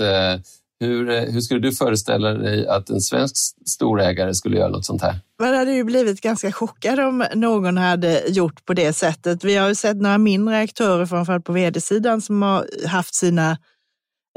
Hur, 0.79 1.09
eh, 1.09 1.21
hur 1.21 1.41
skulle 1.41 1.59
du 1.59 1.71
föreställa 1.71 2.33
dig 2.33 2.67
att 2.67 2.89
en 2.89 3.01
svensk 3.01 3.35
storägare 3.65 4.33
skulle 4.33 4.57
göra 4.57 4.69
något 4.69 4.85
sånt 4.85 5.01
här? 5.01 5.19
Man 5.41 5.53
hade 5.53 5.73
ju 5.73 5.83
blivit 5.83 6.21
ganska 6.21 6.51
chockad 6.51 6.99
om 6.99 7.25
någon 7.35 7.77
hade 7.77 8.23
gjort 8.27 8.65
på 8.65 8.73
det 8.73 8.93
sättet. 8.93 9.43
Vi 9.43 9.55
har 9.55 9.67
ju 9.67 9.75
sett 9.75 9.97
några 9.97 10.17
mindre 10.17 10.57
aktörer, 10.57 11.05
framförallt 11.05 11.45
på 11.45 11.53
vd-sidan, 11.53 12.21
som 12.21 12.41
har 12.41 12.87
haft 12.87 13.15
sina 13.15 13.57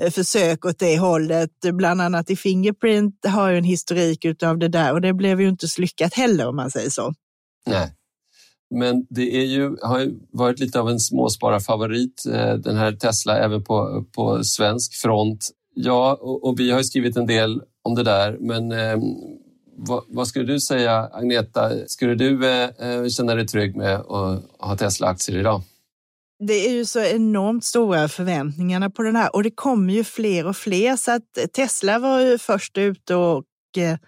eh, 0.02 0.10
försök 0.10 0.64
åt 0.64 0.78
det 0.78 0.98
hållet. 0.98 1.50
Bland 1.72 2.00
annat 2.00 2.30
i 2.30 2.36
Fingerprint 2.36 3.26
har 3.26 3.50
ju 3.50 3.58
en 3.58 3.64
historik 3.64 4.42
av 4.42 4.58
det 4.58 4.68
där 4.68 4.92
och 4.92 5.00
det 5.00 5.12
blev 5.12 5.40
ju 5.40 5.48
inte 5.48 5.68
så 5.68 5.80
lyckat 5.80 6.14
heller 6.14 6.48
om 6.48 6.56
man 6.56 6.70
säger 6.70 6.90
så. 6.90 7.14
Nej. 7.66 7.92
Men 8.74 9.06
det 9.10 9.36
är 9.36 9.44
ju, 9.44 9.76
har 9.82 10.00
ju 10.00 10.18
varit 10.32 10.58
lite 10.58 10.80
av 10.80 10.90
en 10.90 11.00
småspararfavorit, 11.00 12.26
eh, 12.26 12.54
den 12.54 12.76
här 12.76 12.92
Tesla, 12.92 13.38
även 13.38 13.64
på, 13.64 14.04
på 14.12 14.44
svensk 14.44 14.94
front. 14.94 15.50
Ja, 15.74 16.18
och, 16.20 16.44
och, 16.44 16.60
vi 16.60 16.70
har 16.70 16.82
skrivit 16.82 17.16
en 17.16 17.26
del 17.26 17.62
om 17.82 17.94
det 17.94 18.02
där, 18.02 18.36
men 18.40 18.72
eh, 18.72 18.96
vad, 19.76 20.04
vad, 20.08 20.28
skulle 20.28 20.44
du 20.44 20.60
säga, 20.60 21.10
Agneta? 21.12 21.70
Skulle 21.86 22.14
du 22.14 22.46
eh, 22.46 22.68
eh 22.78 23.08
känna 23.08 23.34
dig 23.34 23.46
trygg 23.46 23.76
med 23.76 23.94
att 23.94 24.44
ha 24.58 24.76
Tesla-aktier 24.78 25.38
idag? 25.38 25.62
Det 26.38 26.66
är 26.66 26.72
ju 26.72 26.84
så 26.84 27.00
enormt 27.00 27.64
stora 27.64 28.08
förväntningarna 28.08 28.90
på 28.90 29.02
den 29.02 29.16
här 29.16 29.36
och 29.36 29.42
det 29.42 29.50
kommer 29.50 29.94
ju 29.94 30.04
fler 30.04 30.46
och 30.46 30.56
fler 30.56 30.96
så 30.96 31.10
att 31.10 31.52
Tesla 31.52 31.98
var 31.98 32.20
ju 32.20 32.38
först 32.38 32.78
ut 32.78 33.10
och 33.10 33.44
eh, 33.82 33.98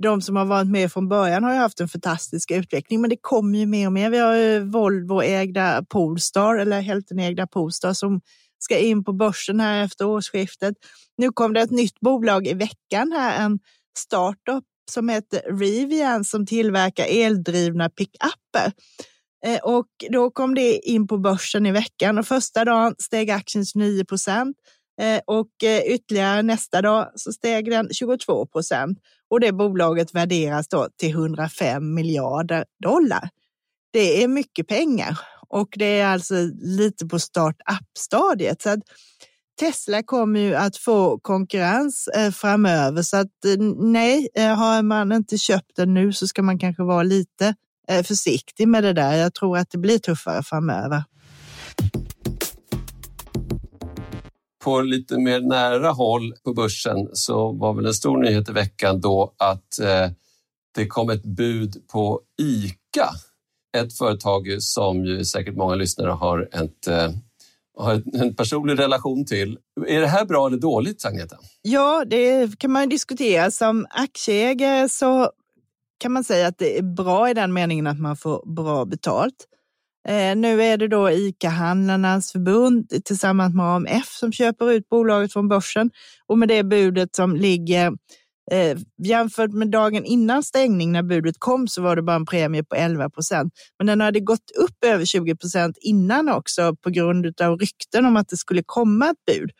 de 0.00 0.22
som 0.22 0.36
har 0.36 0.44
varit 0.44 0.68
med 0.68 0.92
från 0.92 1.08
början 1.08 1.44
har 1.44 1.52
ju 1.52 1.58
haft 1.58 1.80
en 1.80 1.88
fantastisk 1.88 2.50
utveckling, 2.50 3.00
men 3.00 3.10
det 3.10 3.16
kommer 3.20 3.58
ju 3.58 3.66
mer 3.66 3.86
och 3.86 3.92
mer. 3.92 4.10
Vi 4.10 4.18
har 4.18 4.34
ju 4.34 4.60
Volvo-ägda 4.60 5.84
Polestar 5.88 6.56
eller 6.56 6.80
hälftenägda 6.80 7.46
Polestar 7.46 7.92
som 7.92 8.20
ska 8.62 8.78
in 8.78 9.04
på 9.04 9.12
börsen 9.12 9.60
här 9.60 9.84
efter 9.84 10.06
årsskiftet. 10.06 10.74
Nu 11.16 11.32
kom 11.32 11.52
det 11.52 11.60
ett 11.60 11.70
nytt 11.70 12.00
bolag 12.00 12.46
i 12.46 12.54
veckan 12.54 13.12
här, 13.12 13.44
en 13.44 13.58
startup 13.98 14.64
som 14.90 15.08
heter 15.08 15.58
Rivian 15.58 16.24
som 16.24 16.46
tillverkar 16.46 17.04
eldrivna 17.04 17.90
pickuper. 17.90 18.72
Eh, 19.46 19.58
och 19.62 19.86
då 20.10 20.30
kom 20.30 20.54
det 20.54 20.78
in 20.78 21.06
på 21.06 21.18
börsen 21.18 21.66
i 21.66 21.72
veckan 21.72 22.18
och 22.18 22.26
första 22.26 22.64
dagen 22.64 22.94
steg 22.98 23.30
aktien 23.30 23.64
9 23.74 24.04
procent 24.04 24.56
eh, 25.00 25.20
och 25.26 25.64
eh, 25.64 25.80
ytterligare 25.82 26.42
nästa 26.42 26.82
dag 26.82 27.12
så 27.14 27.32
steg 27.32 27.70
den 27.70 27.88
22 27.92 28.46
procent 28.46 28.98
och 29.30 29.40
det 29.40 29.52
bolaget 29.52 30.14
värderas 30.14 30.68
då 30.68 30.88
till 30.98 31.10
105 31.10 31.94
miljarder 31.94 32.64
dollar. 32.82 33.28
Det 33.92 34.22
är 34.22 34.28
mycket 34.28 34.68
pengar 34.68 35.18
och 35.52 35.68
det 35.76 36.00
är 36.00 36.06
alltså 36.06 36.34
lite 36.60 37.06
på 37.06 37.18
start-up-stadiet. 37.18 38.62
Så 38.62 38.70
att 38.70 38.80
Tesla 39.60 40.02
kommer 40.02 40.40
ju 40.40 40.54
att 40.54 40.76
få 40.76 41.18
konkurrens 41.18 42.08
eh, 42.08 42.30
framöver 42.30 43.02
så 43.02 43.16
att 43.16 43.44
eh, 43.46 43.64
nej, 43.78 44.28
eh, 44.34 44.54
har 44.54 44.82
man 44.82 45.12
inte 45.12 45.38
köpt 45.38 45.76
den 45.76 45.94
nu 45.94 46.12
så 46.12 46.26
ska 46.26 46.42
man 46.42 46.58
kanske 46.58 46.82
vara 46.82 47.02
lite 47.02 47.54
försiktig 48.04 48.68
med 48.68 48.84
det 48.84 48.92
där. 48.92 49.12
Jag 49.16 49.34
tror 49.34 49.58
att 49.58 49.70
det 49.70 49.78
blir 49.78 49.98
tuffare 49.98 50.42
framöver. 50.42 51.04
På 54.64 54.80
lite 54.80 55.18
mer 55.18 55.40
nära 55.40 55.90
håll 55.90 56.34
på 56.44 56.54
börsen 56.54 57.08
så 57.12 57.52
var 57.52 57.74
väl 57.74 57.86
en 57.86 57.94
stor 57.94 58.18
nyhet 58.18 58.48
i 58.48 58.52
veckan 58.52 59.00
då 59.00 59.34
att 59.38 59.78
det 60.74 60.86
kom 60.86 61.10
ett 61.10 61.24
bud 61.24 61.88
på 61.92 62.20
ICA 62.42 63.10
ett 63.76 63.98
företag 63.98 64.62
som 64.62 65.04
ju 65.04 65.24
säkert 65.24 65.56
många 65.56 65.74
lyssnare 65.74 66.10
har, 66.10 66.48
ett, 66.52 66.86
eh, 66.86 67.10
har 67.78 68.02
en 68.22 68.34
personlig 68.34 68.78
relation 68.78 69.24
till. 69.24 69.58
Är 69.86 70.00
det 70.00 70.06
här 70.06 70.24
bra 70.24 70.46
eller 70.46 70.58
dåligt, 70.58 71.04
Agneta? 71.04 71.36
Ja, 71.62 72.04
det 72.06 72.58
kan 72.58 72.72
man 72.72 72.88
diskutera. 72.88 73.50
Som 73.50 73.86
aktieägare 73.90 74.88
så 74.88 75.30
kan 75.98 76.12
man 76.12 76.24
säga 76.24 76.46
att 76.46 76.58
det 76.58 76.78
är 76.78 76.82
bra 76.82 77.30
i 77.30 77.34
den 77.34 77.52
meningen 77.52 77.86
att 77.86 78.00
man 78.00 78.16
får 78.16 78.54
bra 78.54 78.84
betalt. 78.84 79.46
Eh, 80.08 80.36
nu 80.36 80.62
är 80.62 80.76
det 80.76 80.88
då 80.88 81.10
ICA-handlarnas 81.10 82.32
förbund 82.32 83.04
tillsammans 83.04 83.54
med 83.54 83.66
AMF 83.66 84.08
som 84.08 84.32
köper 84.32 84.72
ut 84.72 84.88
bolaget 84.88 85.32
från 85.32 85.48
börsen 85.48 85.90
och 86.26 86.38
med 86.38 86.48
det 86.48 86.64
budet 86.64 87.14
som 87.14 87.36
ligger 87.36 87.92
Eh, 88.52 88.78
jämfört 89.02 89.52
med 89.52 89.70
dagen 89.70 90.04
innan 90.04 90.42
stängning 90.42 90.92
när 90.92 91.02
budet 91.02 91.36
kom 91.38 91.68
så 91.68 91.82
var 91.82 91.96
det 91.96 92.02
bara 92.02 92.16
en 92.16 92.26
premie 92.26 92.64
på 92.64 92.74
11 92.74 93.10
procent. 93.10 93.52
Men 93.78 93.86
den 93.86 94.00
hade 94.00 94.20
gått 94.20 94.50
upp 94.58 94.84
över 94.84 95.04
20 95.04 95.36
procent 95.36 95.78
innan 95.80 96.28
också 96.28 96.76
på 96.76 96.90
grund 96.90 97.40
av 97.40 97.58
rykten 97.58 98.04
om 98.04 98.16
att 98.16 98.28
det 98.28 98.36
skulle 98.36 98.62
komma 98.66 99.10
ett 99.10 99.24
bud. 99.26 99.50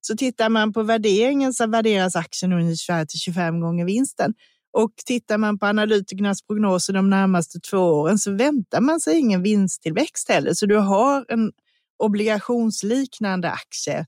Så 0.00 0.16
tittar 0.16 0.48
man 0.48 0.72
på 0.72 0.82
värderingen 0.82 1.54
så 1.54 1.66
värderas 1.66 2.16
aktien 2.16 2.52
ungefär 2.52 3.04
till 3.04 3.18
25 3.18 3.60
gånger 3.60 3.84
vinsten. 3.84 4.34
Och 4.72 4.92
tittar 5.06 5.38
man 5.38 5.58
på 5.58 5.66
analytikernas 5.66 6.42
prognoser 6.42 6.92
de 6.92 7.10
närmaste 7.10 7.60
två 7.60 7.78
åren 7.78 8.18
så 8.18 8.32
väntar 8.32 8.80
man 8.80 9.00
sig 9.00 9.18
ingen 9.18 9.42
vinsttillväxt 9.42 10.28
heller. 10.28 10.54
Så 10.54 10.66
du 10.66 10.76
har 10.76 11.24
en 11.28 11.52
obligationsliknande 11.98 13.50
aktie. 13.50 14.06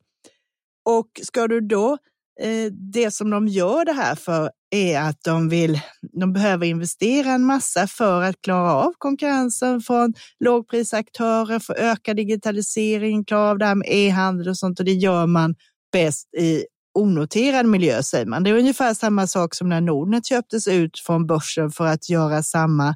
Och 0.84 1.08
ska 1.22 1.48
du 1.48 1.60
då 1.60 1.98
Eh, 2.42 2.72
det 2.92 3.10
som 3.10 3.30
de 3.30 3.48
gör 3.48 3.84
det 3.84 3.92
här 3.92 4.14
för 4.14 4.50
är 4.70 5.00
att 5.00 5.18
de, 5.24 5.48
vill, 5.48 5.80
de 6.20 6.32
behöver 6.32 6.66
investera 6.66 7.30
en 7.32 7.44
massa 7.44 7.86
för 7.86 8.22
att 8.22 8.42
klara 8.42 8.74
av 8.74 8.92
konkurrensen 8.98 9.80
från 9.80 10.14
lågprisaktörer, 10.40 11.58
för 11.58 11.74
ökad 11.74 12.16
digitalisering, 12.16 13.24
klara 13.24 13.50
av 13.50 13.58
det 13.58 13.66
här 13.66 13.74
med 13.74 13.88
e-handel 13.90 14.48
och 14.48 14.56
sånt 14.56 14.78
och 14.78 14.84
det 14.84 14.92
gör 14.92 15.26
man 15.26 15.54
bäst 15.92 16.34
i 16.34 16.64
onoterad 16.98 17.66
miljö 17.66 18.02
säger 18.02 18.26
man. 18.26 18.42
Det 18.44 18.50
är 18.50 18.54
ungefär 18.54 18.94
samma 18.94 19.26
sak 19.26 19.54
som 19.54 19.68
när 19.68 19.80
Nordnet 19.80 20.26
köptes 20.26 20.68
ut 20.68 20.98
från 20.98 21.26
börsen 21.26 21.70
för 21.70 21.86
att 21.86 22.10
göra 22.10 22.42
samma 22.42 22.94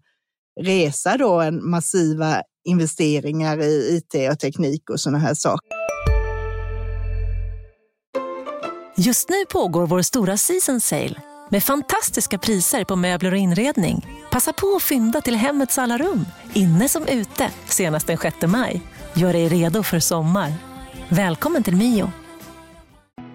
resa 0.61 1.17
då, 1.17 1.41
en 1.41 1.71
massiva 1.71 2.43
investeringar 2.65 3.61
i 3.63 3.97
IT 3.97 4.31
och 4.31 4.39
teknik 4.39 4.91
och 4.91 5.01
sådana 5.01 5.19
här 5.19 5.35
saker. 5.35 5.82
Just 8.97 9.29
nu 9.29 9.35
pågår 9.53 9.87
vår 9.87 10.03
stora 10.03 10.37
season 10.37 10.81
sale 10.81 11.15
med 11.51 11.63
fantastiska 11.63 12.39
priser 12.39 12.85
på 12.85 12.97
möbler 12.97 13.33
och 13.33 13.39
inredning. 13.39 14.07
Passa 14.31 14.53
på 14.53 14.75
att 14.77 14.83
fynda 14.83 15.21
till 15.21 15.35
hemmets 15.35 15.79
alla 15.79 15.99
rum, 15.99 16.27
inne 16.53 16.89
som 16.89 17.07
ute, 17.07 17.51
senast 17.65 18.07
den 18.07 18.19
6 18.19 18.37
maj. 18.47 18.81
Gör 19.15 19.33
dig 19.33 19.49
redo 19.49 19.83
för 19.83 19.99
sommar. 19.99 20.53
Välkommen 21.09 21.63
till 21.63 21.77
Mio. 21.77 22.13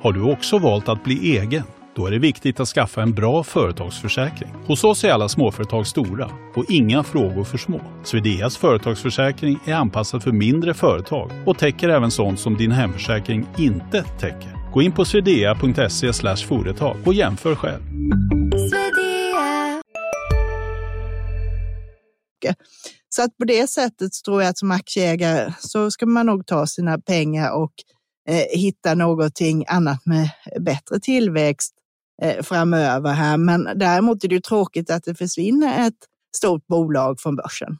Har 0.01 0.13
du 0.13 0.31
också 0.31 0.57
valt 0.57 0.89
att 0.89 1.03
bli 1.03 1.37
egen? 1.37 1.63
Då 1.95 2.05
är 2.05 2.11
det 2.11 2.19
viktigt 2.19 2.59
att 2.59 2.67
skaffa 2.67 3.01
en 3.01 3.13
bra 3.13 3.43
företagsförsäkring. 3.43 4.49
Hos 4.67 4.83
oss 4.83 5.03
är 5.03 5.11
alla 5.11 5.29
småföretag 5.29 5.87
stora 5.87 6.29
och 6.55 6.65
inga 6.69 7.03
frågor 7.03 7.43
för 7.43 7.57
små. 7.57 7.81
Swedeas 8.03 8.57
företagsförsäkring 8.57 9.59
är 9.65 9.73
anpassad 9.73 10.23
för 10.23 10.31
mindre 10.31 10.73
företag 10.73 11.31
och 11.45 11.57
täcker 11.57 11.89
även 11.89 12.11
sånt 12.11 12.39
som 12.39 12.57
din 12.57 12.71
hemförsäkring 12.71 13.47
inte 13.57 14.03
täcker. 14.03 14.56
Gå 14.73 14.81
in 14.81 14.91
på 14.91 15.05
swedea.se 15.05 16.13
företag 16.47 16.97
och 17.05 17.13
jämför 17.13 17.55
själv. 17.55 17.81
Så 23.09 23.23
att 23.23 23.37
på 23.37 23.45
det 23.45 23.69
sättet 23.69 24.11
tror 24.25 24.41
jag 24.41 24.49
att 24.49 24.57
som 24.57 24.71
aktieägare 24.71 25.53
så 25.59 25.91
ska 25.91 26.05
man 26.05 26.25
nog 26.25 26.45
ta 26.45 26.67
sina 26.67 26.99
pengar 26.99 27.51
och 27.51 27.73
eh, 28.29 28.59
hitta 28.59 28.95
någonting 28.95 29.65
annat 29.67 30.05
med 30.05 30.29
bättre 30.59 30.99
tillväxt 30.99 31.73
eh, 32.21 32.43
framöver 32.43 33.13
här. 33.13 33.37
Men 33.37 33.69
däremot 33.75 34.23
är 34.23 34.27
det 34.27 34.35
ju 34.35 34.41
tråkigt 34.41 34.91
att 34.91 35.03
det 35.03 35.15
försvinner 35.15 35.87
ett 35.87 35.97
stort 36.35 36.67
bolag 36.67 37.19
från 37.19 37.35
börsen. 37.35 37.77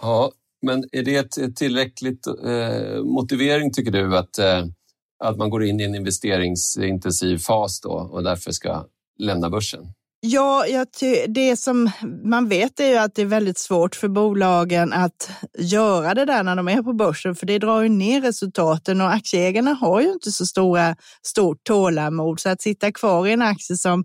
Ja, 0.00 0.32
men 0.62 0.84
är 0.92 1.02
det 1.02 1.16
ett 1.16 1.56
tillräckligt 1.56 2.26
eh, 2.26 3.02
motivering 3.04 3.72
tycker 3.72 3.90
du 3.90 4.16
att, 4.16 4.38
eh, 4.38 4.64
att 5.24 5.36
man 5.36 5.50
går 5.50 5.64
in 5.64 5.80
i 5.80 5.84
en 5.84 5.94
investeringsintensiv 5.94 7.38
fas 7.38 7.80
då 7.80 7.90
och 7.90 8.22
därför 8.22 8.52
ska 8.52 8.86
lämna 9.18 9.50
börsen? 9.50 9.80
Ja, 10.20 10.64
det 11.28 11.56
som 11.56 11.90
man 12.24 12.48
vet 12.48 12.80
är 12.80 12.88
ju 12.88 12.96
att 12.96 13.14
det 13.14 13.22
är 13.22 13.26
väldigt 13.26 13.58
svårt 13.58 13.94
för 13.94 14.08
bolagen 14.08 14.92
att 14.92 15.30
göra 15.58 16.14
det 16.14 16.24
där 16.24 16.42
när 16.42 16.56
de 16.56 16.68
är 16.68 16.82
på 16.82 16.92
börsen, 16.92 17.34
för 17.34 17.46
det 17.46 17.58
drar 17.58 17.82
ju 17.82 17.88
ner 17.88 18.20
resultaten 18.20 19.00
och 19.00 19.12
aktieägarna 19.12 19.74
har 19.74 20.00
ju 20.00 20.12
inte 20.12 20.32
så 20.32 20.46
stora, 20.46 20.96
stort 21.22 21.64
tålamod. 21.64 22.40
Så 22.40 22.48
att 22.48 22.62
sitta 22.62 22.92
kvar 22.92 23.26
i 23.26 23.32
en 23.32 23.42
aktie 23.42 23.76
som 23.76 24.04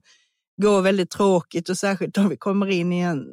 går 0.62 0.82
väldigt 0.82 1.10
tråkigt 1.10 1.70
och 1.70 1.77
särskilt 1.77 2.18
om 2.18 2.30
vi 2.30 2.38
kommer 2.38 2.70
in 2.70 2.94
i 2.94 3.00
en 3.00 3.25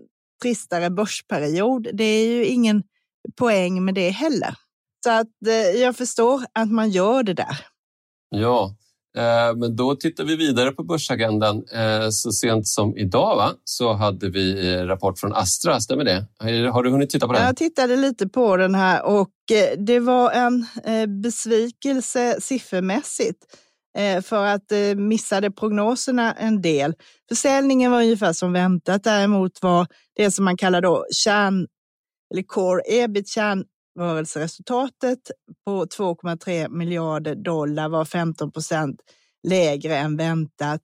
tristare 0.43 0.91
börsperiod, 0.91 1.89
det 1.93 2.05
är 2.05 2.27
ju 2.27 2.45
ingen 2.45 2.83
poäng 3.37 3.85
med 3.85 3.95
det 3.95 4.11
heller. 4.11 4.55
Så 5.05 5.11
att 5.11 5.47
eh, 5.47 5.53
jag 5.55 5.97
förstår 5.97 6.45
att 6.53 6.71
man 6.71 6.91
gör 6.91 7.23
det 7.23 7.35
där. 7.35 7.67
Ja, 8.31 8.75
Eh, 9.19 9.57
men 9.57 9.77
då 9.77 9.95
tittar 9.95 10.25
vi 10.25 10.37
vidare 10.37 10.73
på 10.73 10.83
börsagendan. 10.85 11.65
Eh, 11.73 12.09
så 12.11 12.33
sent 12.33 12.69
som 12.69 12.97
idag 12.97 13.37
va? 13.37 13.53
så 13.65 13.93
hade 13.93 14.31
vi 14.31 14.77
rapport 14.77 15.19
från 15.19 15.33
Astra, 15.33 15.81
stämmer 15.81 16.05
det? 16.05 16.27
Har 16.71 16.83
du 16.83 16.91
hunnit 16.91 17.11
titta 17.11 17.27
på 17.27 17.33
den? 17.33 17.43
Jag 17.43 17.57
tittade 17.57 17.97
lite 17.97 18.29
på 18.29 18.57
den 18.57 18.75
här 18.75 19.05
och 19.05 19.31
det 19.79 20.01
var 20.01 20.31
en 20.31 20.67
besvikelse 21.23 22.41
siffermässigt 22.41 23.39
för 24.23 24.47
att 24.47 24.73
missade 24.97 25.51
prognoserna 25.51 26.33
en 26.33 26.63
del. 26.63 26.95
Försäljningen 27.29 27.91
var 27.91 28.03
ungefär 28.03 28.33
som 28.33 28.53
väntat. 28.53 29.05
Däremot 29.05 29.63
var 29.63 29.87
det 30.17 30.31
som 30.31 30.45
man 30.45 30.57
kallar 30.57 30.81
då 30.81 31.07
kärn 31.11 31.67
eller 32.35 32.43
core 32.43 32.83
ebit, 32.87 33.29
kärn 33.29 33.65
rörelseresultatet 33.99 35.19
på 35.67 35.85
2,3 35.85 36.69
miljarder 36.69 37.35
dollar 37.35 37.89
var 37.89 38.05
15 38.05 38.53
procent 38.53 39.01
lägre 39.49 39.97
än 39.97 40.17
väntat. 40.17 40.81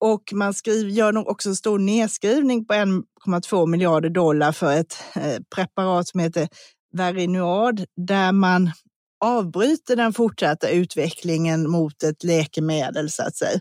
Och 0.00 0.22
man 0.32 0.54
skriver, 0.54 0.90
gör 0.90 1.12
nog 1.12 1.28
också 1.28 1.48
en 1.48 1.56
stor 1.56 1.78
nedskrivning 1.78 2.66
på 2.66 2.74
1,2 2.74 3.66
miljarder 3.66 4.10
dollar 4.10 4.52
för 4.52 4.72
ett 4.72 4.96
eh, 5.14 5.42
preparat 5.54 6.08
som 6.08 6.20
heter 6.20 6.48
Verinuad 6.92 7.84
där 7.96 8.32
man 8.32 8.70
avbryter 9.24 9.96
den 9.96 10.12
fortsatta 10.12 10.68
utvecklingen 10.68 11.70
mot 11.70 12.02
ett 12.02 12.24
läkemedel 12.24 13.10
så 13.10 13.22
att 13.22 13.36
säga. 13.36 13.60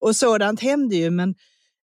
Och 0.00 0.16
sådant 0.16 0.60
händer 0.60 0.96
ju, 0.96 1.10
men 1.10 1.30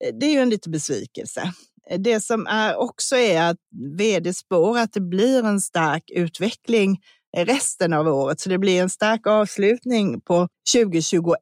eh, 0.05 0.15
det 0.21 0.27
är 0.27 0.31
ju 0.31 0.41
en 0.41 0.51
liten 0.51 0.73
besvikelse. 0.73 1.53
Det 1.99 2.21
som 2.21 2.47
är 2.47 2.77
också 2.77 3.17
är 3.17 3.51
att 3.51 3.57
vd 3.99 4.35
spår 4.35 4.79
att 4.79 4.93
det 4.93 5.01
blir 5.01 5.45
en 5.45 5.61
stark 5.61 6.11
utveckling 6.11 6.99
resten 7.37 7.93
av 7.93 8.09
året, 8.09 8.41
så 8.41 8.49
det 8.49 8.59
blir 8.59 8.83
en 8.83 8.91
stark 8.91 9.27
avslutning 9.27 10.21
på 10.21 10.49
2021. 10.75 11.37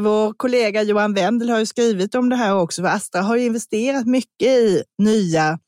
Vår 0.00 0.32
kollega 0.36 0.82
Johan 0.82 1.14
Wendel 1.14 1.50
har 1.50 1.58
ju 1.58 1.66
skrivit 1.66 2.14
om 2.14 2.28
det 2.28 2.36
här 2.36 2.54
också, 2.54 2.82
för 2.82 2.88
Astra 2.88 3.22
har 3.22 3.36
investerat 3.36 4.06
mycket 4.06 4.48
i 4.48 4.82
nya 4.98 5.58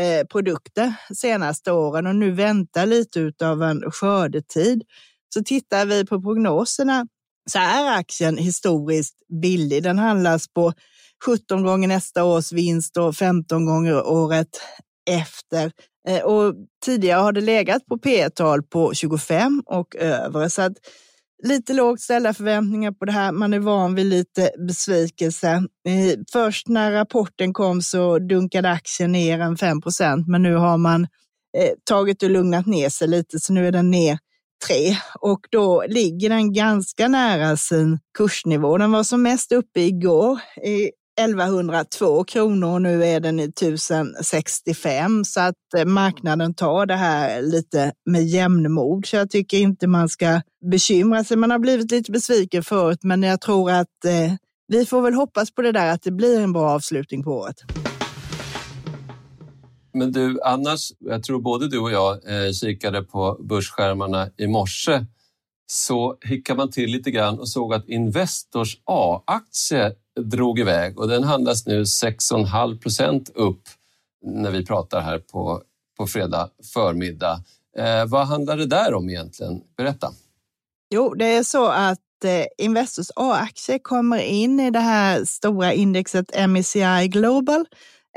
eh, 0.00 0.26
produkter 0.26 0.94
senaste 1.14 1.72
åren 1.72 2.06
och 2.06 2.16
nu 2.16 2.30
väntar 2.30 2.86
lite 2.86 3.32
av 3.42 3.62
en 3.62 3.90
skördetid. 3.90 4.82
Så 5.34 5.42
tittar 5.44 5.86
vi 5.86 6.06
på 6.06 6.22
prognoserna 6.22 7.06
så 7.50 7.58
är 7.58 7.98
aktien 7.98 8.36
historiskt 8.36 9.14
billig. 9.42 9.82
Den 9.82 9.98
handlas 9.98 10.48
på 10.48 10.72
17 11.26 11.62
gånger 11.62 11.88
nästa 11.88 12.24
års 12.24 12.52
vinst 12.52 12.96
och 12.96 13.16
15 13.16 13.66
gånger 13.66 14.06
året 14.06 14.60
efter. 15.10 15.72
Eh, 16.08 16.22
och 16.22 16.54
tidigare 16.84 17.20
har 17.20 17.32
det 17.32 17.40
legat 17.40 17.86
på 17.86 17.98
P 17.98 18.30
tal 18.30 18.62
på 18.62 18.94
25 18.94 19.62
och 19.66 19.96
över. 19.96 20.48
Så 20.48 20.62
att 20.62 20.72
lite 21.44 21.72
lågt 21.72 22.00
ställda 22.00 22.34
förväntningar 22.34 22.92
på 22.92 23.04
det 23.04 23.12
här. 23.12 23.32
Man 23.32 23.52
är 23.52 23.58
van 23.58 23.94
vid 23.94 24.06
lite 24.06 24.50
besvikelse. 24.68 25.48
Eh, 25.88 26.18
först 26.32 26.68
när 26.68 26.92
rapporten 26.92 27.52
kom 27.52 27.82
så 27.82 28.18
dunkade 28.18 28.70
aktien 28.70 29.12
ner 29.12 29.40
en 29.40 29.56
5 29.56 29.80
men 30.26 30.42
nu 30.42 30.54
har 30.54 30.78
man 30.78 31.02
eh, 31.56 31.72
tagit 31.84 32.22
och 32.22 32.30
lugnat 32.30 32.66
ner 32.66 32.88
sig 32.88 33.08
lite, 33.08 33.40
så 33.40 33.52
nu 33.52 33.66
är 33.66 33.72
den 33.72 33.90
ner 33.90 34.18
3 34.66 34.96
och 35.20 35.40
då 35.50 35.84
ligger 35.88 36.28
den 36.28 36.52
ganska 36.52 37.08
nära 37.08 37.56
sin 37.56 37.98
kursnivå. 38.18 38.78
Den 38.78 38.92
var 38.92 39.02
som 39.02 39.22
mest 39.22 39.52
uppe 39.52 39.80
igår 39.80 40.40
i 40.64 40.90
1102 41.18 42.24
kronor 42.24 42.74
och 42.74 42.82
nu 42.82 43.04
är 43.04 43.20
den 43.20 43.40
i 43.40 43.44
1065 43.44 45.24
så 45.24 45.40
att 45.40 45.54
eh, 45.76 45.84
marknaden 45.84 46.54
tar 46.54 46.86
det 46.86 46.96
här 46.96 47.42
lite 47.42 47.92
med 48.10 48.26
jämnmod. 48.26 49.06
Så 49.06 49.16
jag 49.16 49.30
tycker 49.30 49.58
inte 49.58 49.86
man 49.86 50.08
ska 50.08 50.40
bekymra 50.70 51.24
sig. 51.24 51.36
Man 51.36 51.50
har 51.50 51.58
blivit 51.58 51.90
lite 51.90 52.12
besviken 52.12 52.62
förut, 52.62 52.98
men 53.02 53.22
jag 53.22 53.40
tror 53.40 53.70
att 53.70 54.04
eh, 54.04 54.32
vi 54.68 54.86
får 54.86 55.02
väl 55.02 55.14
hoppas 55.14 55.50
på 55.50 55.62
det 55.62 55.72
där 55.72 55.92
att 55.92 56.02
det 56.02 56.10
blir 56.10 56.40
en 56.40 56.52
bra 56.52 56.70
avslutning 56.70 57.24
på 57.24 57.30
året. 57.30 57.56
Men 59.92 60.12
du, 60.12 60.40
annars, 60.44 60.92
jag 60.98 61.22
tror 61.22 61.40
både 61.40 61.68
du 61.68 61.78
och 61.78 61.90
jag 61.90 62.12
eh, 62.14 62.52
kikade 62.52 63.02
på 63.02 63.38
börsskärmarna 63.40 64.30
i 64.36 64.46
morse 64.46 65.00
så 65.70 66.16
hickade 66.20 66.56
man 66.56 66.70
till 66.70 66.90
lite 66.90 67.10
grann 67.10 67.38
och 67.38 67.48
såg 67.48 67.74
att 67.74 67.88
Investors 67.88 68.76
A-aktie 68.84 69.92
drog 70.22 70.58
iväg 70.58 70.98
och 70.98 71.08
den 71.08 71.24
handlas 71.24 71.66
nu 71.66 71.82
6,5 71.82 72.80
procent 72.80 73.30
upp 73.34 73.62
när 74.22 74.50
vi 74.50 74.66
pratar 74.66 75.00
här 75.00 75.18
på, 75.18 75.62
på 75.98 76.06
fredag 76.06 76.50
förmiddag. 76.72 77.42
Eh, 77.78 78.06
vad 78.06 78.26
handlar 78.26 78.56
det 78.56 78.66
där 78.66 78.94
om 78.94 79.10
egentligen? 79.10 79.60
Berätta. 79.76 80.12
Jo, 80.90 81.14
det 81.14 81.26
är 81.26 81.42
så 81.42 81.66
att 81.66 82.24
eh, 82.24 82.66
Investors 82.66 83.10
A-aktie 83.16 83.78
kommer 83.78 84.18
in 84.18 84.60
i 84.60 84.70
det 84.70 84.80
här 84.80 85.24
stora 85.24 85.72
indexet 85.72 86.48
MSCI 86.48 87.08
Global. 87.08 87.66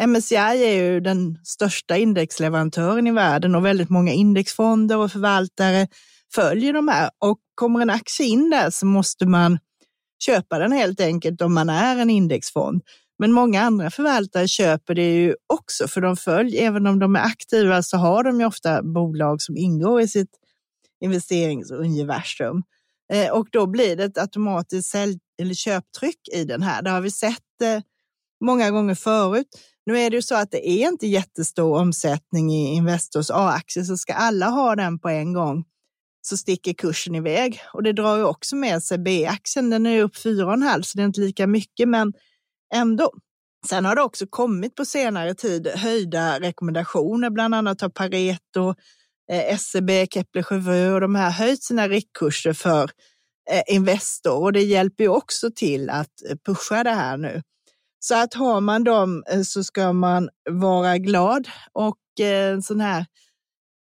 MSCI 0.08 0.36
är 0.36 0.84
ju 0.84 1.00
den 1.00 1.40
största 1.44 1.98
indexleverantören 1.98 3.08
i 3.08 3.12
världen 3.12 3.56
och 3.56 3.66
väldigt 3.66 3.90
många 3.90 4.12
indexfonder 4.12 4.98
och 4.98 5.12
förvaltare 5.12 5.88
följer 6.34 6.74
de 6.74 6.88
här. 6.88 7.10
Och 7.20 7.38
kommer 7.56 7.82
en 7.82 7.90
aktie 7.90 8.26
in 8.26 8.50
där 8.50 8.70
så 8.70 8.86
måste 8.86 9.26
man 9.26 9.60
köpa 10.22 10.60
den 10.60 10.72
helt 10.72 11.00
enkelt 11.00 11.42
om 11.42 11.54
man 11.54 11.70
är 11.70 11.98
en 11.98 12.10
indexfond. 12.10 12.82
Men 13.20 13.32
många 13.32 13.62
andra 13.62 13.92
förvaltare 13.92 14.48
köper 14.48 14.96
det 14.96 15.16
ju 15.16 15.36
också 15.54 15.88
för 15.88 16.02
de 16.02 16.18
följer, 16.18 16.68
även 16.68 16.88
om 16.88 17.00
de 17.00 17.16
är 17.16 17.20
aktiva 17.20 17.84
så 17.84 17.98
har 17.98 18.24
de 18.24 18.40
ju 18.40 18.46
ofta 18.46 18.84
bolag 18.84 19.42
som 19.42 19.58
ingår 19.58 20.02
i 20.02 20.08
sitt 20.08 20.30
investeringsuniversum. 21.04 22.64
Eh, 23.14 23.32
och 23.32 23.48
då 23.52 23.68
blir 23.68 23.96
det 23.96 24.04
ett 24.04 24.18
automatiskt 24.18 24.90
sälj 24.90 25.20
eller 25.42 25.54
köptryck 25.54 26.20
i 26.34 26.44
den 26.44 26.62
här. 26.62 26.82
Det 26.82 26.90
har 26.90 27.02
vi 27.02 27.12
sett 27.12 27.62
eh, 27.64 27.82
många 28.46 28.72
gånger 28.72 28.96
förut. 28.96 29.48
Nu 29.86 30.00
är 30.00 30.10
det 30.10 30.16
ju 30.16 30.22
så 30.22 30.36
att 30.36 30.52
det 30.52 30.70
är 30.70 30.88
inte 30.88 31.08
jättestor 31.08 31.78
omsättning 31.78 32.52
i 32.52 32.76
Investors 32.76 33.30
A-aktier, 33.32 33.84
så 33.84 33.98
ska 33.98 34.14
alla 34.14 34.46
ha 34.46 34.76
den 34.76 35.00
på 35.00 35.10
en 35.10 35.34
gång 35.34 35.64
så 36.22 36.38
sticker 36.38 36.74
kursen 36.74 37.16
iväg. 37.16 37.62
Och 37.74 37.84
det 37.84 37.94
drar 37.94 38.18
ju 38.18 38.24
också 38.24 38.56
med 38.56 38.84
sig 38.84 38.98
B-aktien. 38.98 39.70
Den 39.70 39.86
är 39.86 40.04
upp 40.04 40.16
4,5 40.16 40.82
så 40.82 40.98
det 40.98 41.04
är 41.04 41.06
inte 41.06 41.22
lika 41.22 41.48
mycket, 41.48 41.90
men 41.90 42.14
ändå. 42.74 43.12
Sen 43.70 43.86
har 43.86 43.96
det 43.96 44.02
också 44.02 44.26
kommit 44.30 44.76
på 44.76 44.86
senare 44.86 45.34
tid 45.34 45.68
höjda 45.68 46.40
rekommendationer, 46.40 47.30
bland 47.30 47.56
annat 47.56 47.82
har 47.82 47.90
Pareto, 47.90 48.74
eh, 49.32 49.58
SEB, 49.58 49.90
Kepler 50.12 50.44
Cheveux 50.44 50.94
och 50.94 51.02
de 51.02 51.16
här 51.16 51.32
höjt 51.32 51.64
sina 51.64 51.88
riktkurser 51.88 52.54
för 52.54 52.84
eh, 53.52 53.76
Investor 53.76 54.44
och 54.44 54.54
det 54.54 54.62
hjälper 54.62 55.04
ju 55.04 55.10
också 55.10 55.50
till 55.56 55.90
att 55.90 56.22
eh, 56.30 56.38
pusha 56.46 56.84
det 56.84 56.92
här 56.92 57.18
nu. 57.18 57.42
Så 58.00 58.16
att 58.16 58.34
har 58.34 58.62
man 58.62 58.84
dem 58.84 59.24
eh, 59.32 59.42
så 59.42 59.64
ska 59.64 59.94
man 59.94 60.30
vara 60.50 60.98
glad 60.98 61.48
och 61.72 62.20
eh, 62.20 62.54
en 62.54 62.62
sån 62.62 62.82
här 62.82 63.06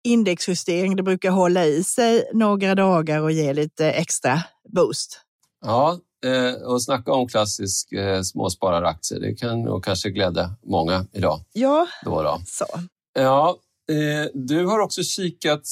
indexjustering, 0.05 0.95
det 0.95 1.03
brukar 1.03 1.29
hålla 1.29 1.65
i 1.65 1.83
sig 1.83 2.29
några 2.33 2.75
dagar 2.75 3.21
och 3.21 3.31
ge 3.31 3.53
lite 3.53 3.91
extra 3.91 4.43
boost. 4.69 5.19
Ja, 5.65 5.99
eh, 6.25 6.61
och 6.61 6.83
snacka 6.83 7.11
om 7.11 7.27
klassisk 7.27 7.91
eh, 7.91 8.21
småspararaktie, 8.21 9.19
det 9.19 9.35
kan 9.35 9.61
nog 9.61 9.83
kanske 9.83 10.09
glädja 10.09 10.55
många 10.63 11.05
idag. 11.13 11.41
Ja, 11.53 11.87
då 12.05 12.23
då. 12.23 12.41
så. 12.45 12.65
Ja, 13.13 13.57
Eh, 13.89 14.29
du 14.33 14.65
har 14.65 14.79
också 14.79 15.03
kikat 15.03 15.67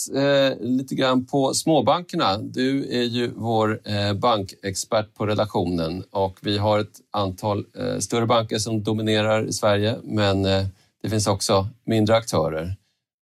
lite 0.59 0.95
grann 0.95 1.25
på 1.25 1.53
småbankerna. 1.53 2.37
Du 2.37 2.97
är 2.99 3.03
ju 3.03 3.31
vår 3.35 3.79
bankexpert 4.13 5.13
på 5.13 5.25
redaktionen 5.25 6.03
och 6.11 6.39
vi 6.41 6.57
har 6.57 6.79
ett 6.79 6.99
antal 7.11 7.65
större 7.99 8.25
banker 8.25 8.57
som 8.57 8.83
dominerar 8.83 9.45
i 9.45 9.53
Sverige 9.53 9.97
men 10.03 10.43
det 11.03 11.09
finns 11.09 11.27
också 11.27 11.67
mindre 11.85 12.15
aktörer. 12.15 12.75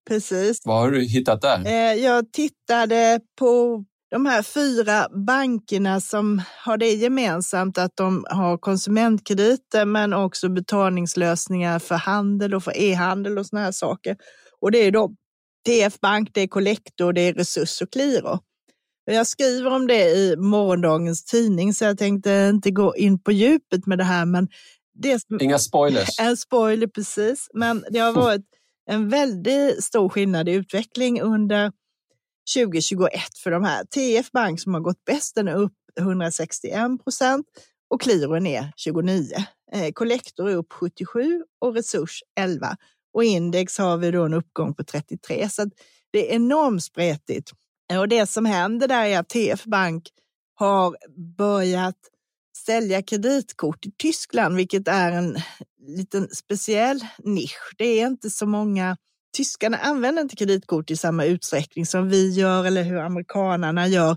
Precis. 0.08 0.58
Vad 0.64 0.76
har 0.76 0.90
du 0.90 1.04
hittat 1.04 1.40
där? 1.40 1.66
Eh, 1.66 1.94
jag 2.04 2.32
tittade 2.32 3.20
på 3.38 3.84
de 4.10 4.26
här 4.26 4.42
fyra 4.42 5.08
bankerna 5.26 6.00
som 6.00 6.42
har 6.64 6.76
det 6.76 6.90
gemensamt 6.90 7.78
att 7.78 7.96
de 7.96 8.24
har 8.30 8.58
konsumentkrediter 8.58 9.84
men 9.84 10.12
också 10.12 10.48
betalningslösningar 10.48 11.78
för 11.78 11.94
handel 11.94 12.54
och 12.54 12.64
för 12.64 12.76
e-handel 12.76 13.38
och 13.38 13.46
såna 13.46 13.62
här 13.62 13.72
saker. 13.72 14.16
Och 14.60 14.70
det 14.70 14.78
är 14.78 14.90
då 14.90 15.14
TF 15.66 16.00
Bank, 16.00 16.30
det 16.32 16.40
är 16.40 16.46
Collector, 16.46 17.12
det 17.12 17.20
är 17.20 17.32
Resurs 17.34 17.82
och 17.82 17.92
Qliro. 17.92 18.38
Jag 19.04 19.26
skriver 19.26 19.70
om 19.70 19.86
det 19.86 20.10
i 20.10 20.36
morgondagens 20.36 21.24
tidning 21.24 21.74
så 21.74 21.84
jag 21.84 21.98
tänkte 21.98 22.50
inte 22.54 22.70
gå 22.70 22.96
in 22.96 23.22
på 23.22 23.32
djupet 23.32 23.86
med 23.86 23.98
det 23.98 24.04
här. 24.04 24.26
Men 24.26 24.48
det 24.94 25.20
Inga 25.40 25.58
spoilers. 25.58 26.08
En 26.20 26.36
spoiler 26.36 26.86
precis, 26.86 27.50
men 27.54 27.84
det 27.90 27.98
har 27.98 28.12
varit 28.12 28.44
en 28.86 29.08
väldigt 29.08 29.84
stor 29.84 30.08
skillnad 30.08 30.48
i 30.48 30.52
utveckling 30.52 31.20
under 31.20 31.72
2021 32.54 33.10
för 33.42 33.50
de 33.50 33.64
här. 33.64 33.84
TF 33.84 34.30
Bank 34.30 34.60
som 34.60 34.74
har 34.74 34.80
gått 34.80 35.04
bäst, 35.04 35.34
den 35.34 35.48
är 35.48 35.54
upp 35.54 35.72
161 36.00 37.04
procent 37.04 37.46
och 37.90 38.02
Qliro 38.02 38.34
är 38.34 38.40
ner 38.40 38.72
29. 38.76 39.24
Eh, 39.72 39.92
Collector 39.92 40.50
är 40.50 40.54
upp 40.54 40.72
77 40.72 41.44
och 41.60 41.74
Resurs 41.74 42.22
11 42.40 42.76
och 43.12 43.24
index 43.24 43.78
har 43.78 43.96
vi 43.96 44.10
då 44.10 44.24
en 44.24 44.34
uppgång 44.34 44.74
på 44.74 44.84
33. 44.84 45.48
Så 45.48 45.70
det 46.12 46.30
är 46.30 46.36
enormt 46.36 46.84
spretigt. 46.84 47.50
Och 47.98 48.08
det 48.08 48.26
som 48.26 48.46
händer 48.46 48.88
där 48.88 49.04
är 49.04 49.18
att 49.18 49.28
TF 49.28 49.64
Bank 49.64 50.08
har 50.54 50.96
börjat 51.36 51.96
sälja 52.66 53.02
kreditkort 53.02 53.86
i 53.86 53.90
Tyskland, 53.98 54.56
vilket 54.56 54.88
är 54.88 55.12
en 55.12 55.36
liten 55.86 56.28
speciell 56.28 57.00
nisch. 57.18 57.74
Det 57.78 58.00
är 58.00 58.06
inte 58.06 58.30
så 58.30 58.46
många 58.46 58.96
Tyskarna 59.36 59.76
använder 59.76 60.22
inte 60.22 60.36
kreditkort 60.36 60.90
i 60.90 60.96
samma 60.96 61.24
utsträckning 61.24 61.86
som 61.86 62.08
vi 62.08 62.30
gör 62.30 62.64
eller 62.64 62.82
hur 62.82 62.96
amerikanarna 62.96 63.88
gör. 63.88 64.16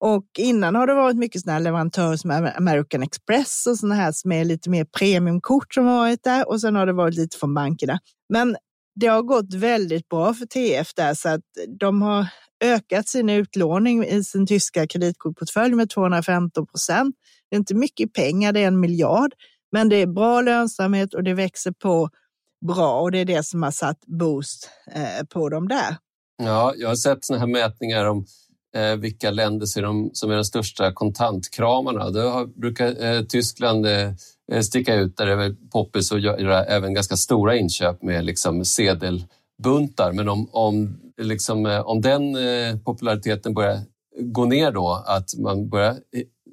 Och 0.00 0.26
innan 0.38 0.74
har 0.74 0.86
det 0.86 0.94
varit 0.94 1.16
mycket 1.16 1.40
sådana 1.40 1.58
leverantörer 1.58 2.16
som 2.16 2.30
American 2.56 3.02
Express 3.02 3.66
och 3.66 3.78
sådana 3.78 3.94
här 3.94 4.12
som 4.12 4.32
är 4.32 4.44
lite 4.44 4.70
mer 4.70 4.84
premiumkort 4.84 5.74
som 5.74 5.86
har 5.86 5.96
varit 5.96 6.24
där 6.24 6.48
och 6.48 6.60
sen 6.60 6.76
har 6.76 6.86
det 6.86 6.92
varit 6.92 7.14
lite 7.14 7.38
från 7.38 7.54
bankerna. 7.54 7.98
Men 8.28 8.56
det 8.94 9.06
har 9.06 9.22
gått 9.22 9.54
väldigt 9.54 10.08
bra 10.08 10.34
för 10.34 10.46
TF 10.46 10.94
där 10.94 11.14
så 11.14 11.28
att 11.28 11.40
de 11.80 12.02
har 12.02 12.26
ökat 12.64 13.08
sin 13.08 13.30
utlåning 13.30 14.04
i 14.04 14.24
sin 14.24 14.46
tyska 14.46 14.86
kreditkortportfölj 14.86 15.74
med 15.74 15.90
215 15.90 16.66
procent. 16.66 17.16
Det 17.50 17.56
är 17.56 17.58
inte 17.58 17.74
mycket 17.74 18.12
pengar, 18.12 18.52
det 18.52 18.60
är 18.60 18.66
en 18.66 18.80
miljard, 18.80 19.32
men 19.72 19.88
det 19.88 19.96
är 19.96 20.06
bra 20.06 20.40
lönsamhet 20.40 21.14
och 21.14 21.24
det 21.24 21.34
växer 21.34 21.72
på 21.72 22.10
bra 22.66 23.00
och 23.00 23.12
det 23.12 23.18
är 23.18 23.24
det 23.24 23.42
som 23.42 23.62
har 23.62 23.70
satt 23.70 24.06
boost 24.06 24.70
eh, 24.92 25.26
på 25.26 25.48
dem 25.48 25.68
där. 25.68 25.96
Ja, 26.42 26.74
jag 26.76 26.88
har 26.88 26.96
sett 26.96 27.24
sådana 27.24 27.40
här 27.40 27.52
mätningar 27.52 28.04
om 28.04 28.26
eh, 28.76 28.96
vilka 28.96 29.30
länder 29.30 29.66
som 30.12 30.30
är 30.30 30.34
de 30.34 30.44
största 30.44 30.92
kontantkramarna. 30.92 32.10
Då 32.10 32.46
brukar 32.46 33.04
eh, 33.04 33.22
Tyskland 33.22 33.86
sticka 34.62 34.94
ut 34.94 35.16
där 35.16 35.26
det 35.26 35.32
är 35.32 35.56
poppis 35.72 36.12
och 36.12 36.20
göra 36.20 36.64
även 36.64 36.94
ganska 36.94 37.16
stora 37.16 37.56
inköp 37.56 38.02
med 38.02 38.24
liksom 38.24 38.64
sedelbuntar. 38.64 40.12
Men 40.12 40.28
om, 40.28 40.48
om, 40.52 41.00
liksom, 41.16 41.66
eh, 41.66 41.80
om 41.80 42.00
den 42.00 42.36
eh, 42.36 42.76
populariteten 42.84 43.54
börjar 43.54 43.78
gå 44.20 44.44
ner 44.44 44.72
då, 44.72 45.04
att 45.06 45.34
man 45.38 45.68
börjar 45.68 45.96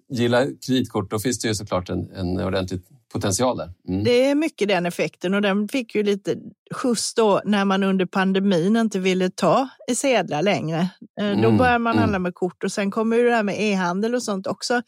gilla 0.10 0.46
kreditkort, 0.66 1.12
då 1.12 1.20
finns 1.20 1.40
det 1.40 1.48
ju 1.48 1.56
såklart 1.56 1.90
en, 1.90 2.12
en 2.12 2.40
ordentlig 2.40 2.82
potential 3.14 3.58
där. 3.58 3.74
Mm. 3.88 4.04
Det 4.04 4.30
är 4.30 4.36
mycket 4.36 4.68
den 4.68 4.86
effekten 4.86 5.34
och 5.34 5.42
den 5.42 5.68
fick 5.68 5.96
ju 5.96 6.04
lite 6.04 6.36
skjuts 6.74 7.14
då 7.14 7.42
när 7.46 7.66
man 7.66 7.84
under 7.84 8.06
pandemin 8.06 8.78
inte 8.78 9.00
ville 9.00 9.30
ta 9.30 9.70
i 9.92 9.96
sedlar 9.96 10.42
längre. 10.42 10.90
Mm. 11.22 11.42
Då 11.42 11.52
börjar 11.52 11.80
man 11.80 11.92
mm. 11.92 12.02
handla 12.02 12.20
med 12.20 12.36
kort 12.36 12.64
och 12.64 12.72
sen 12.72 12.92
kommer 12.92 13.18
ju 13.18 13.24
det 13.24 13.36
här 13.36 13.44
med 13.44 13.62
e-handel 13.62 14.16
och 14.16 14.24
sånt 14.24 14.48
också 14.48 14.82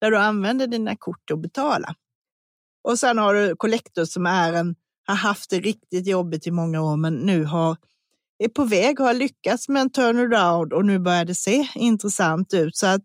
där 0.00 0.10
du 0.10 0.18
använder 0.18 0.66
dina 0.66 0.96
kort 0.96 1.30
och 1.30 1.38
betala. 1.38 1.94
Och 2.82 2.98
sen 2.98 3.18
har 3.18 3.34
du 3.34 3.56
Collector 3.56 4.04
som 4.04 4.26
är 4.26 4.52
en, 4.52 4.74
har 5.06 5.14
haft 5.14 5.50
det 5.50 5.60
riktigt 5.60 6.06
jobbigt 6.06 6.46
i 6.46 6.50
många 6.50 6.82
år 6.82 6.96
men 6.96 7.14
nu 7.14 7.44
har 7.44 7.76
är 8.38 8.48
på 8.48 8.64
väg, 8.64 8.98
har 8.98 9.14
lyckats 9.14 9.68
med 9.68 9.82
en 9.82 9.90
turnaround 9.90 10.72
och 10.72 10.86
nu 10.86 10.98
börjar 10.98 11.24
det 11.24 11.34
se 11.34 11.68
intressant 11.74 12.54
ut. 12.54 12.76
Så 12.76 12.86
att 12.86 13.02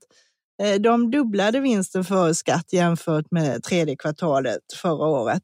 Eh, 0.62 0.76
de 0.82 1.12
dubblade 1.12 1.60
vinsten 1.60 2.04
före 2.04 2.36
skatt 2.36 2.74
jämfört 2.74 3.32
med 3.32 3.64
tredje 3.64 3.96
kvartalet 3.96 4.62
förra 4.82 5.08
året. 5.08 5.44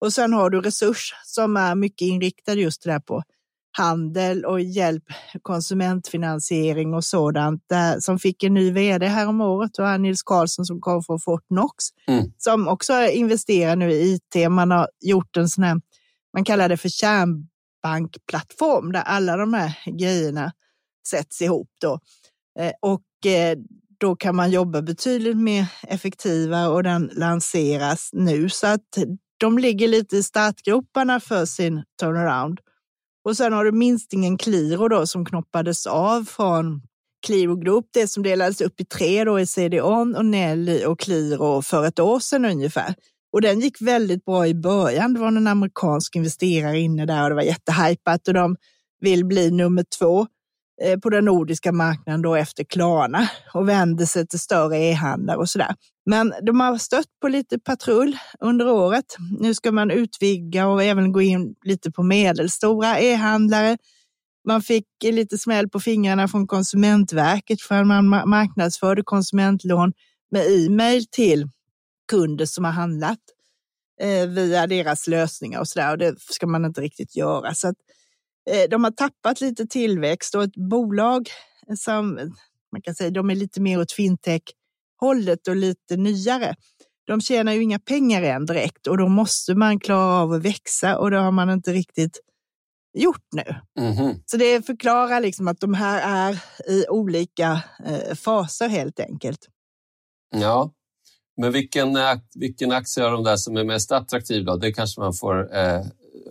Och 0.00 0.12
sen 0.12 0.32
har 0.32 0.50
du 0.50 0.60
Resurs 0.60 1.14
som 1.24 1.56
är 1.56 1.74
mycket 1.74 2.06
inriktad 2.06 2.54
just 2.54 2.82
där 2.82 3.00
på 3.00 3.22
handel 3.72 4.44
och 4.44 4.60
hjälp, 4.60 5.04
konsumentfinansiering 5.42 6.94
och 6.94 7.04
sådant, 7.04 7.64
där, 7.68 8.00
som 8.00 8.18
fick 8.18 8.42
en 8.42 8.54
ny 8.54 8.70
vd 8.70 9.06
här 9.06 9.26
om 9.26 9.40
året 9.40 9.78
och 9.78 10.00
Nils 10.00 10.22
Karlsson 10.22 10.64
som 10.64 10.80
kom 10.80 11.02
från 11.02 11.20
Fortnox, 11.20 11.84
mm. 12.06 12.32
som 12.38 12.68
också 12.68 13.06
investerar 13.06 13.76
nu 13.76 13.92
i 13.92 14.14
IT. 14.14 14.50
Man 14.50 14.70
har 14.70 14.88
gjort 15.00 15.36
en 15.36 15.48
sån 15.48 15.64
här, 15.64 15.80
man 16.34 16.44
kallar 16.44 16.68
det 16.68 16.76
för 16.76 16.88
kärnbankplattform 16.88 18.92
där 18.92 19.02
alla 19.02 19.36
de 19.36 19.54
här 19.54 19.78
grejerna 19.98 20.52
sätts 21.08 21.42
ihop 21.42 21.68
då. 21.80 22.00
Eh, 22.58 22.72
och 22.80 23.26
eh, 23.26 23.58
då 24.00 24.16
kan 24.16 24.36
man 24.36 24.50
jobba 24.50 24.82
betydligt 24.82 25.36
mer 25.36 25.66
effektivare 25.82 26.68
och 26.68 26.82
den 26.82 27.10
lanseras 27.12 28.10
nu. 28.12 28.48
Så 28.48 28.66
att 28.66 28.98
de 29.40 29.58
ligger 29.58 29.88
lite 29.88 30.16
i 30.16 30.22
startgroparna 30.22 31.20
för 31.20 31.44
sin 31.44 31.82
turnaround. 32.00 32.60
Och 33.24 33.36
sen 33.36 33.52
har 33.52 33.64
du 33.64 33.72
minstingen 33.72 34.38
Qliro 34.38 34.88
då 34.88 35.06
som 35.06 35.24
knoppades 35.24 35.86
av 35.86 36.24
från 36.24 36.82
Qliro 37.26 37.56
Group, 37.56 37.86
det 37.92 38.08
som 38.08 38.22
delades 38.22 38.60
upp 38.60 38.80
i 38.80 38.84
tre 38.84 39.24
då 39.24 39.40
i 39.40 39.46
CDON 39.46 40.16
och 40.16 40.24
Nelly 40.24 40.84
och 40.84 41.00
Qliro 41.00 41.62
för 41.62 41.86
ett 41.86 41.98
år 41.98 42.20
sedan 42.20 42.44
ungefär. 42.44 42.94
Och 43.32 43.40
den 43.40 43.60
gick 43.60 43.82
väldigt 43.82 44.24
bra 44.24 44.46
i 44.46 44.54
början. 44.54 45.14
Det 45.14 45.20
var 45.20 45.28
en 45.28 45.46
amerikansk 45.46 46.16
investerare 46.16 46.78
inne 46.78 47.06
där 47.06 47.22
och 47.22 47.28
det 47.28 47.34
var 47.34 47.42
jättehypat 47.42 48.28
och 48.28 48.34
de 48.34 48.56
vill 49.00 49.24
bli 49.24 49.50
nummer 49.50 49.84
två. 49.98 50.26
Eh, 50.82 50.98
på 50.98 51.10
den 51.10 51.24
nordiska 51.24 51.72
marknaden 51.72 52.22
då 52.22 52.34
efter 52.34 52.64
Klarna 52.64 53.28
och 53.54 53.68
vänder 53.68 54.06
sig 54.06 54.26
till 54.26 54.40
större 54.40 54.78
e-handlare 54.78 55.36
och 55.36 55.48
sådär. 55.48 55.74
Men 56.10 56.34
de 56.42 56.60
har 56.60 56.78
stött 56.78 57.20
på 57.20 57.28
lite 57.28 57.58
patrull 57.58 58.16
under 58.40 58.68
året. 58.68 59.16
Nu 59.40 59.54
ska 59.54 59.72
man 59.72 59.90
utvidga 59.90 60.66
och 60.66 60.82
även 60.82 61.12
gå 61.12 61.22
in 61.22 61.54
lite 61.64 61.90
på 61.90 62.02
medelstora 62.02 62.98
e-handlare. 62.98 63.78
Man 64.48 64.62
fick 64.62 64.86
lite 65.02 65.38
smäll 65.38 65.68
på 65.68 65.80
fingrarna 65.80 66.28
från 66.28 66.46
Konsumentverket 66.46 67.60
för 67.62 67.74
att 67.74 67.86
man 67.86 68.08
marknadsförde 68.08 69.02
konsumentlån 69.02 69.92
med 70.30 70.46
e-mail 70.46 71.06
till 71.10 71.48
kunder 72.08 72.46
som 72.46 72.64
har 72.64 72.72
handlat 72.72 73.18
eh, 74.00 74.26
via 74.28 74.66
deras 74.66 75.06
lösningar 75.06 75.60
och 75.60 75.68
sådär. 75.68 75.90
Och 75.90 75.98
det 75.98 76.20
ska 76.20 76.46
man 76.46 76.64
inte 76.64 76.80
riktigt 76.80 77.16
göra. 77.16 77.54
Så 77.54 77.68
att 77.68 77.76
eh, 78.50 78.68
de 78.70 78.84
har 78.84 78.90
tappat 78.90 79.40
lite 79.40 79.66
tillväxt 79.66 80.34
och 80.34 80.42
ett 80.42 80.56
bolag 80.70 81.28
som 81.76 82.14
man 82.72 82.82
kan 82.82 82.94
säga 82.94 83.10
de 83.10 83.30
är 83.30 83.34
lite 83.34 83.60
mer 83.60 83.80
åt 83.80 83.92
fintech 83.92 84.42
fintech-hållet 85.00 85.48
och 85.48 85.56
lite 85.56 85.96
nyare. 85.96 86.54
De 87.06 87.20
tjänar 87.20 87.52
ju 87.52 87.62
inga 87.62 87.78
pengar 87.78 88.22
än 88.22 88.46
direkt 88.46 88.86
och 88.86 88.98
då 88.98 89.08
måste 89.08 89.54
man 89.54 89.80
klara 89.80 90.22
av 90.22 90.32
att 90.32 90.42
växa 90.42 90.98
och 90.98 91.10
det 91.10 91.18
har 91.18 91.32
man 91.32 91.50
inte 91.50 91.72
riktigt 91.72 92.20
gjort 92.98 93.26
nu. 93.32 93.44
Mm. 93.78 94.14
Så 94.26 94.36
det 94.36 94.66
förklarar 94.66 95.20
liksom 95.20 95.48
att 95.48 95.60
de 95.60 95.74
här 95.74 96.30
är 96.30 96.42
i 96.72 96.86
olika 96.88 97.62
eh, 97.86 98.14
faser 98.14 98.68
helt 98.68 99.00
enkelt. 99.00 99.48
Ja, 100.36 100.70
men 101.36 101.52
vilken, 101.52 101.98
vilken 102.34 102.72
aktie 102.72 103.04
av 103.04 103.12
de 103.12 103.24
där 103.24 103.36
som 103.36 103.56
är 103.56 103.64
mest 103.64 103.92
attraktiv 103.92 104.44
då? 104.44 104.56
Det 104.56 104.72
kanske 104.72 105.00
man 105.00 105.14
får 105.14 105.56
eh, 105.56 105.82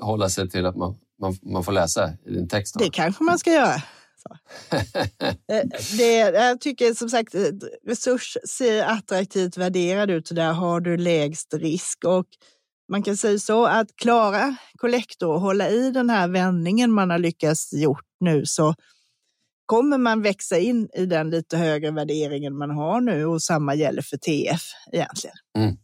hålla 0.02 0.30
sig 0.30 0.50
till 0.50 0.66
att 0.66 0.76
man 0.76 0.98
man, 1.20 1.38
man 1.42 1.64
får 1.64 1.72
läsa 1.72 2.14
i 2.26 2.32
din 2.32 2.48
text? 2.48 2.74
Då. 2.74 2.84
Det 2.84 2.90
kanske 2.90 3.24
man 3.24 3.40
ska 3.40 3.52
göra. 3.52 3.82
Eh, 5.52 5.64
det, 5.98 6.18
jag 6.18 6.62
tycker 6.62 6.94
som 6.94 7.10
sagt 7.10 7.36
eh, 7.36 7.42
resurs 7.88 8.38
ser 8.50 8.84
attraktivt 8.84 9.58
värderad 9.58 10.12
ut 10.12 10.30
och 10.30 10.36
där 10.36 10.52
har 10.54 10.80
du 10.82 10.98
lägst 10.98 11.54
risk. 11.54 12.04
Och 12.06 12.26
man 12.92 13.04
kan 13.04 13.18
säga 13.18 13.40
så 13.40 13.66
att 13.66 13.96
klara 13.96 14.56
kollektor 14.78 15.34
och 15.34 15.42
hålla 15.42 15.70
i 15.70 15.92
den 15.92 16.10
här 16.10 16.28
vändningen 16.28 16.92
man 16.92 17.10
har 17.10 17.18
lyckats 17.18 17.74
gjort 17.74 18.06
nu 18.20 18.46
så 18.46 18.76
kommer 19.66 19.98
man 19.98 20.22
växa 20.22 20.58
in 20.58 20.90
i 20.94 21.06
den 21.06 21.30
lite 21.30 21.58
högre 21.58 21.92
värderingen 21.92 22.58
man 22.58 22.72
har 22.72 23.02
nu 23.02 23.26
och 23.26 23.42
samma 23.42 23.76
gäller 23.76 24.02
för 24.02 24.18
TF 24.18 24.62
egentligen. 24.92 25.36
Mm. 25.58 25.78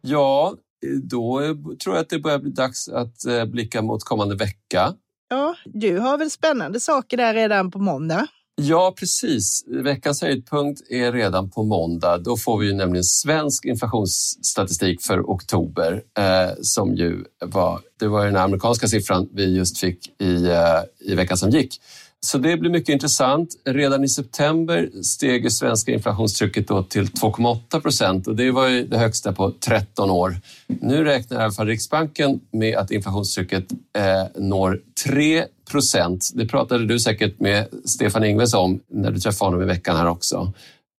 Ja, 0.00 0.54
då 1.02 1.40
tror 1.82 1.94
jag 1.94 2.02
att 2.02 2.08
det 2.08 2.18
börjar 2.18 2.38
bli 2.38 2.50
dags 2.50 2.88
att 2.88 3.24
eh, 3.24 3.44
blicka 3.44 3.82
mot 3.82 4.04
kommande 4.04 4.34
vecka. 4.34 4.94
Ja, 5.30 5.54
du 5.64 5.98
har 5.98 6.18
väl 6.18 6.30
spännande 6.30 6.80
saker 6.80 7.16
där 7.16 7.34
redan 7.34 7.70
på 7.70 7.78
måndag? 7.78 8.26
Ja, 8.56 8.94
precis. 8.98 9.64
Veckans 9.66 10.22
höjdpunkt 10.22 10.80
är 10.90 11.12
redan 11.12 11.50
på 11.50 11.62
måndag. 11.62 12.18
Då 12.18 12.36
får 12.36 12.58
vi 12.58 12.66
ju 12.66 12.72
nämligen 12.72 13.04
svensk 13.04 13.64
inflationsstatistik 13.64 15.02
för 15.02 15.20
oktober 15.20 16.02
eh, 16.18 16.54
som 16.60 16.94
ju 16.94 17.24
var, 17.44 17.80
det 18.00 18.08
var 18.08 18.24
den 18.24 18.36
amerikanska 18.36 18.88
siffran 18.88 19.28
vi 19.32 19.56
just 19.56 19.78
fick 19.78 20.20
i, 20.20 20.46
eh, 20.46 21.10
i 21.10 21.14
veckan 21.14 21.36
som 21.36 21.50
gick. 21.50 21.80
Så 22.24 22.38
det 22.38 22.56
blir 22.56 22.70
mycket 22.70 22.88
intressant. 22.92 23.56
Redan 23.64 24.04
i 24.04 24.08
september 24.08 25.02
steg 25.02 25.42
det 25.44 25.50
svenska 25.50 25.92
inflationstrycket 25.92 26.68
då 26.68 26.82
till 26.82 27.04
2,8 27.04 27.80
procent 27.80 28.26
och 28.26 28.36
det 28.36 28.50
var 28.50 28.68
ju 28.68 28.86
det 28.86 28.98
högsta 28.98 29.32
på 29.32 29.52
13 29.60 30.10
år. 30.10 30.36
Nu 30.66 31.04
räknar 31.04 31.40
i 31.40 31.42
alla 31.42 31.52
fall 31.52 31.66
Riksbanken 31.66 32.40
med 32.52 32.76
att 32.76 32.90
inflationstrycket 32.90 33.72
eh, 33.98 34.42
når 34.42 34.80
3 35.04 35.44
procent. 35.70 36.30
Det 36.34 36.46
pratade 36.46 36.86
du 36.86 37.00
säkert 37.00 37.40
med 37.40 37.66
Stefan 37.84 38.24
Ingves 38.24 38.54
om 38.54 38.80
när 38.90 39.10
du 39.10 39.20
träffade 39.20 39.46
honom 39.46 39.62
i 39.62 39.66
veckan 39.66 39.96
här 39.96 40.06
också. 40.06 40.52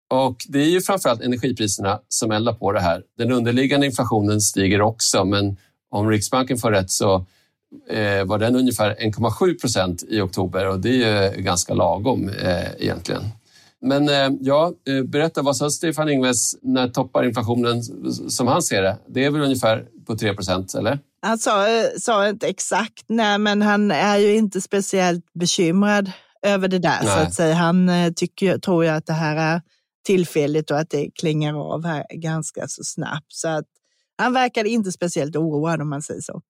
Och 0.10 0.38
det 0.48 0.60
är 0.60 0.70
ju 0.70 0.82
framförallt 0.82 1.22
energipriserna 1.22 2.00
som 2.08 2.32
eldar 2.32 2.54
på 2.54 2.72
det 2.72 2.82
här. 2.82 3.04
Den 3.18 3.32
underliggande 3.32 3.86
inflationen 3.86 4.42
stiger 4.42 4.82
också, 4.82 5.26
men 5.26 5.58
om 5.92 6.10
Riksbanken 6.10 6.58
får 6.58 6.72
rätt 6.72 6.92
så 6.92 7.26
var 8.26 8.38
den 8.38 8.56
ungefär 8.56 8.96
1,7 8.96 9.60
procent 9.60 10.04
i 10.10 10.22
oktober 10.22 10.68
och 10.68 10.80
det 10.80 11.04
är 11.04 11.36
ganska 11.36 11.74
lagom 11.74 12.30
eh, 12.30 12.72
egentligen. 12.78 13.24
Men 13.82 14.10
eh, 14.10 14.30
ja, 14.42 14.74
eh, 14.88 15.04
berätta, 15.04 15.42
vad 15.42 15.58
sa 15.58 15.70
Stefan 15.70 16.10
Ingves 16.10 16.56
när 16.62 16.88
toppar 16.88 17.24
inflationen 17.24 17.84
som 18.30 18.48
han 18.48 18.62
ser 18.62 18.82
det? 18.82 18.98
Det 19.08 19.26
är 19.26 19.30
väl 19.30 19.42
ungefär 19.42 19.86
på 20.08 20.18
3 20.18 20.34
procent, 20.34 20.76
eller? 20.76 21.00
Han 21.22 21.38
sa, 21.38 21.68
eh, 21.70 21.86
sa 22.00 22.30
inte 22.30 22.48
exakt, 22.48 23.04
nej, 23.08 23.38
men 23.38 23.62
han 23.62 23.92
är 23.92 24.18
ju 24.18 24.36
inte 24.36 24.62
speciellt 24.62 25.34
bekymrad 25.34 26.12
över 26.42 26.68
det 26.68 26.80
där. 26.80 27.04
Så 27.04 27.20
att 27.20 27.34
säga. 27.34 27.56
Han 27.56 27.90
eh, 27.90 28.12
tycker, 28.12 28.58
tror 28.58 28.84
ju 28.84 28.90
att 28.90 29.06
det 29.06 29.14
här 29.14 29.36
är 29.36 29.62
tillfälligt 30.06 30.72
och 30.72 30.80
att 30.80 30.90
det 30.90 31.10
klingar 31.20 31.74
av 31.74 31.86
här 31.86 32.06
ganska 32.14 32.68
så 32.68 32.84
snabbt. 32.84 33.34
Så 33.34 33.48
att 33.48 33.66
han 34.18 34.34
verkade 34.34 34.70
inte 34.70 34.92
speciellt 34.92 35.36
oroad 35.36 35.82
om 35.82 35.90
man 35.90 36.02
säger 36.02 36.22
så. 36.22 36.42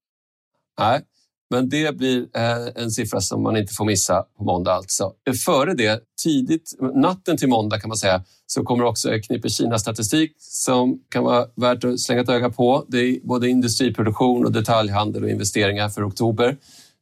Nej, 0.80 1.02
men 1.50 1.70
det 1.70 1.98
blir 1.98 2.18
eh, 2.34 2.84
en 2.84 2.92
siffra 2.92 3.22
som 3.22 3.44
man 3.44 3.58
inte 3.58 3.74
får 3.74 3.86
missa 3.86 4.26
på 4.38 4.44
måndag 4.44 4.74
alltså. 4.74 5.14
Före 5.46 5.74
det, 5.74 6.00
tidigt, 6.24 6.76
natten 6.96 7.38
till 7.38 7.50
måndag 7.50 7.80
kan 7.80 7.88
man 7.88 7.98
säga, 7.98 8.24
så 8.48 8.64
kommer 8.64 8.84
också 8.84 9.14
ett 9.14 9.28
knippe 9.28 9.50
Kina-statistik 9.50 10.36
som 10.40 11.00
kan 11.10 11.24
vara 11.24 11.48
värt 11.56 11.84
att 11.84 12.00
slänga 12.00 12.22
ett 12.22 12.30
öga 12.30 12.50
på. 12.50 12.86
Det 12.88 12.98
är 12.98 13.20
både 13.24 13.50
industriproduktion 13.50 14.46
och 14.46 14.52
detaljhandel 14.52 15.24
och 15.24 15.30
investeringar 15.30 15.90
för 15.90 16.08
oktober. 16.08 16.58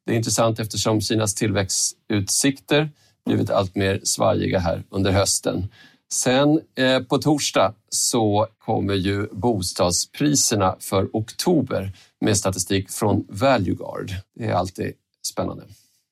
Det 0.06 0.12
är 0.12 0.16
intressant 0.16 0.60
eftersom 0.60 1.02
Kinas 1.02 1.36
tillväxtutsikter 1.36 2.90
blivit 3.26 3.50
allt 3.50 3.76
mer 3.76 4.00
svajiga 4.04 4.60
här 4.60 4.84
under 4.90 5.12
hösten. 5.12 5.68
Sen 6.14 6.62
eh, 6.76 7.04
på 7.04 7.18
torsdag 7.18 7.74
så 7.90 8.48
kommer 8.60 8.94
ju 8.94 9.28
bostadspriserna 9.32 10.76
för 10.80 11.10
oktober 11.14 11.92
med 12.22 12.38
statistik 12.38 12.92
från 12.92 13.26
Valueguard. 13.30 14.12
Det 14.36 14.46
är 14.46 14.54
alltid 14.54 14.94
spännande. 15.28 15.64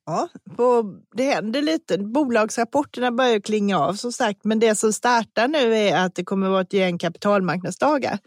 Ja, 0.06 0.30
på, 0.56 0.96
det 1.16 1.24
händer 1.24 1.62
lite. 1.62 1.98
Bolagsrapporterna 1.98 3.12
börjar 3.12 3.40
klinga 3.40 3.80
av 3.80 3.94
som 3.94 4.12
sagt, 4.12 4.44
men 4.44 4.60
det 4.60 4.76
som 4.76 4.94
startar 4.94 5.48
nu 5.48 5.76
är 5.76 6.06
att 6.06 6.16
det 6.16 6.24
kommer 6.24 6.48
att 6.48 6.52
vara 6.52 6.62
ett 6.62 6.74
gäng 6.74 6.98
kapitalmarknadsdagar. 6.98 8.20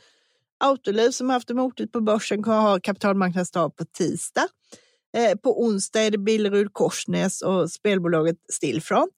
Autoliv 0.59 1.11
som 1.11 1.31
haft 1.31 1.49
det 1.49 1.55
motigt 1.55 1.93
på 1.93 2.01
börsen 2.01 2.43
kommer 2.43 2.61
ha 2.61 2.81
kapitalmarknadsdag 2.81 3.77
på 3.77 3.85
tisdag. 3.85 4.49
Eh, 5.17 5.39
på 5.39 5.63
onsdag 5.63 6.01
är 6.01 6.11
det 6.11 6.19
Billerud 6.19 6.73
Korsnäs 6.73 7.43
och 7.43 7.71
spelbolaget 7.71 8.37
Stillfront. 8.53 9.15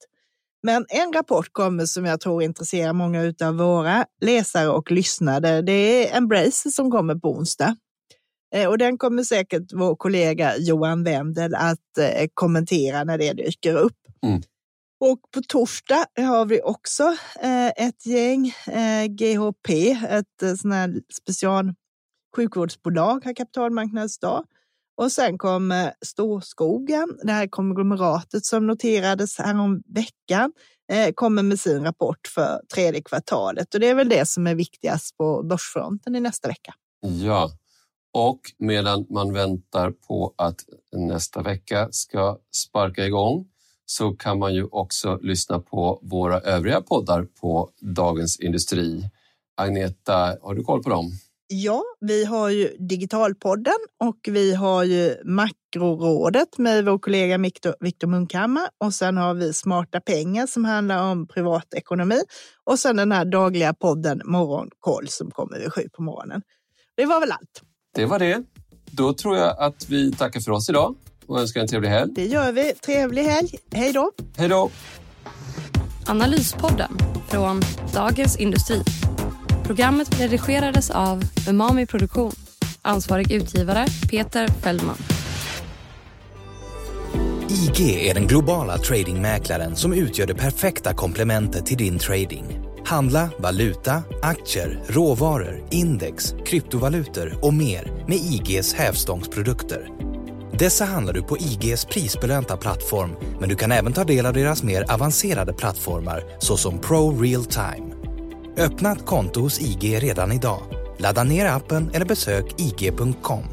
Men 0.63 0.85
en 0.89 1.13
rapport 1.13 1.53
kommer 1.53 1.85
som 1.85 2.05
jag 2.05 2.19
tror 2.19 2.43
intresserar 2.43 2.93
många 2.93 3.33
av 3.43 3.57
våra 3.57 4.05
läsare 4.21 4.69
och 4.69 4.91
lyssnare. 4.91 5.61
Det 5.61 5.71
är 5.71 6.17
Embrace 6.17 6.71
som 6.71 6.91
kommer 6.91 7.15
på 7.15 7.31
onsdag. 7.31 7.75
Eh, 8.55 8.69
och 8.69 8.77
den 8.77 8.97
kommer 8.97 9.23
säkert 9.23 9.73
vår 9.73 9.95
kollega 9.95 10.57
Johan 10.57 11.03
Wendel 11.03 11.55
att 11.55 11.97
eh, 11.99 12.27
kommentera 12.33 13.03
när 13.03 13.17
det 13.17 13.33
dyker 13.33 13.75
upp. 13.75 13.97
Mm. 14.25 14.41
Och 14.99 15.19
på 15.31 15.41
torsdag 15.47 16.05
har 16.17 16.45
vi 16.45 16.61
också 16.61 17.03
eh, 17.41 17.67
ett 17.67 18.05
gäng, 18.05 18.53
GHP, 19.07 19.91
ett 20.09 20.59
sån 20.59 20.71
här 20.71 21.01
special 21.13 21.73
sjukvårdsbolag, 22.35 23.25
har 23.25 23.33
kapitalmarknadsdag. 23.33 24.43
Och 24.97 25.11
sen 25.11 25.37
kommer 25.37 25.85
eh, 25.85 25.91
Storskogen, 26.05 27.19
det 27.23 27.31
här 27.31 27.47
konglomeratet 27.47 28.45
som 28.45 28.67
noterades 28.67 29.37
härom 29.37 29.83
veckan, 29.85 30.51
eh, 30.91 31.13
kommer 31.13 31.43
med 31.43 31.59
sin 31.59 31.83
rapport 31.83 32.27
för 32.35 32.61
tredje 32.73 33.01
kvartalet. 33.01 33.73
Och 33.73 33.79
det 33.79 33.87
är 33.87 33.95
väl 33.95 34.09
det 34.09 34.25
som 34.25 34.47
är 34.47 34.55
viktigast 34.55 35.17
på 35.17 35.43
börsfronten 35.43 36.15
i 36.15 36.19
nästa 36.19 36.47
vecka. 36.47 36.73
Ja, 36.99 37.51
och 38.13 38.39
medan 38.57 39.05
man 39.09 39.33
väntar 39.33 39.91
på 39.91 40.33
att 40.37 40.59
nästa 40.91 41.41
vecka 41.41 41.87
ska 41.91 42.39
sparka 42.51 43.05
igång 43.05 43.47
så 43.85 44.11
kan 44.11 44.39
man 44.39 44.53
ju 44.53 44.63
också 44.71 45.19
lyssna 45.21 45.59
på 45.59 45.99
våra 46.03 46.39
övriga 46.39 46.81
poddar 46.81 47.23
på 47.41 47.69
Dagens 47.81 48.39
Industri. 48.39 49.09
Agneta, 49.57 50.37
har 50.41 50.55
du 50.55 50.63
koll 50.63 50.83
på 50.83 50.89
dem? 50.89 51.11
Ja, 51.49 51.83
vi 51.99 52.25
har 52.25 52.49
ju 52.49 52.75
Digitalpodden 52.79 53.77
och 54.03 54.17
vi 54.27 54.55
har 54.55 54.83
ju 54.83 55.15
Makrorådet 55.23 56.57
med 56.57 56.85
vår 56.85 56.99
kollega 56.99 57.37
Viktor 57.79 58.07
Munkhammar 58.07 58.69
och 58.83 58.93
sen 58.93 59.17
har 59.17 59.33
vi 59.33 59.53
Smarta 59.53 60.01
pengar 60.01 60.47
som 60.47 60.65
handlar 60.65 61.11
om 61.11 61.27
privatekonomi 61.27 62.21
och 62.63 62.79
sen 62.79 62.95
den 62.95 63.11
här 63.11 63.25
dagliga 63.25 63.73
podden 63.73 64.21
Morgonkoll 64.25 65.07
som 65.07 65.31
kommer 65.31 65.59
vid 65.59 65.73
sju 65.73 65.81
på 65.93 66.01
morgonen. 66.01 66.41
Det 66.97 67.05
var 67.05 67.19
väl 67.19 67.31
allt. 67.31 67.61
Det 67.95 68.05
var 68.05 68.19
det. 68.19 68.43
Då 68.91 69.13
tror 69.13 69.37
jag 69.37 69.59
att 69.59 69.89
vi 69.89 70.11
tackar 70.11 70.39
för 70.39 70.51
oss 70.51 70.69
idag 70.69 70.95
och 71.25 71.39
önskar 71.39 71.61
en 71.61 71.67
trevlig 71.67 71.89
helg. 71.89 72.11
Det 72.15 72.25
gör 72.25 72.51
vi. 72.51 72.73
Trevlig 72.73 73.23
helg. 73.23 73.49
Hej 73.71 73.93
då. 73.93 74.11
Hej 74.37 74.49
då. 74.49 74.69
Analyspodden 76.05 76.97
från 77.29 77.61
Dagens 77.93 78.37
Industri. 78.37 78.83
Programmet 79.67 80.19
redigerades 80.21 80.89
av 80.89 81.23
Umami 81.49 81.85
Produktion. 81.85 82.31
Ansvarig 82.81 83.31
utgivare 83.31 83.85
Peter 84.09 84.47
Fellman. 84.47 84.95
IG 87.49 88.07
är 88.09 88.13
den 88.13 88.27
globala 88.27 88.77
tradingmäklaren 88.77 89.75
som 89.75 89.93
utgör 89.93 90.27
det 90.27 90.35
perfekta 90.35 90.93
komplementet 90.93 91.65
till 91.65 91.77
din 91.77 91.99
trading. 91.99 92.59
Handla 92.85 93.29
valuta, 93.39 94.03
aktier, 94.21 94.83
råvaror, 94.87 95.67
index, 95.71 96.35
kryptovalutor 96.45 97.39
och 97.41 97.53
mer 97.53 98.05
med 98.07 98.17
IGs 98.17 98.73
hävstångsprodukter. 98.73 99.87
Dessa 100.59 100.85
handlar 100.85 101.13
du 101.13 101.23
på 101.23 101.37
IGs 101.37 101.85
prisbelönta 101.85 102.57
plattform 102.57 103.15
men 103.39 103.49
du 103.49 103.55
kan 103.55 103.71
även 103.71 103.93
ta 103.93 104.03
del 104.03 104.25
av 104.25 104.33
deras 104.33 104.63
mer 104.63 104.91
avancerade 104.91 105.53
plattformar 105.53 106.23
såsom 106.39 106.79
Pro 106.79 107.21
Real 107.21 107.45
Time. 107.45 107.96
Öppna 108.59 108.91
ett 108.91 109.05
konto 109.05 109.41
hos 109.41 109.61
IG 109.61 110.03
redan 110.03 110.31
idag. 110.31 110.61
Ladda 110.97 111.23
ner 111.23 111.45
appen 111.45 111.91
eller 111.93 112.05
besök 112.05 112.45
ig.com. 112.57 113.43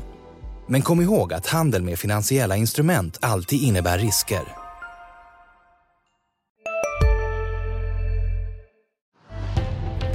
Men 0.67 0.83
kom 0.83 1.01
ihåg 1.01 1.33
att 1.33 1.47
handel 1.47 1.83
med 1.83 1.99
finansiella 1.99 2.57
instrument 2.57 3.19
alltid 3.23 3.63
innebär 3.63 3.99
risker. 3.99 4.43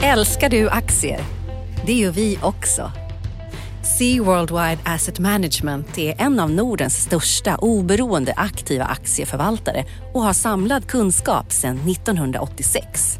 Älskar 0.04 0.50
du 0.50 0.70
aktier? 0.70 1.22
Det 1.86 1.94
gör 1.94 2.12
vi 2.12 2.40
också. 2.42 2.92
Sea 3.98 4.24
Worldwide 4.24 4.80
Asset 4.86 5.20
Management 5.20 5.98
är 5.98 6.22
en 6.22 6.40
av 6.40 6.52
Nordens 6.52 7.04
största 7.04 7.58
oberoende 7.58 8.34
aktiva 8.38 8.86
aktieförvaltare 8.86 9.86
och 10.14 10.22
har 10.22 10.34
samlad 10.34 10.88
kunskap 10.88 11.52
sedan 11.52 11.78
1986. 11.90 13.20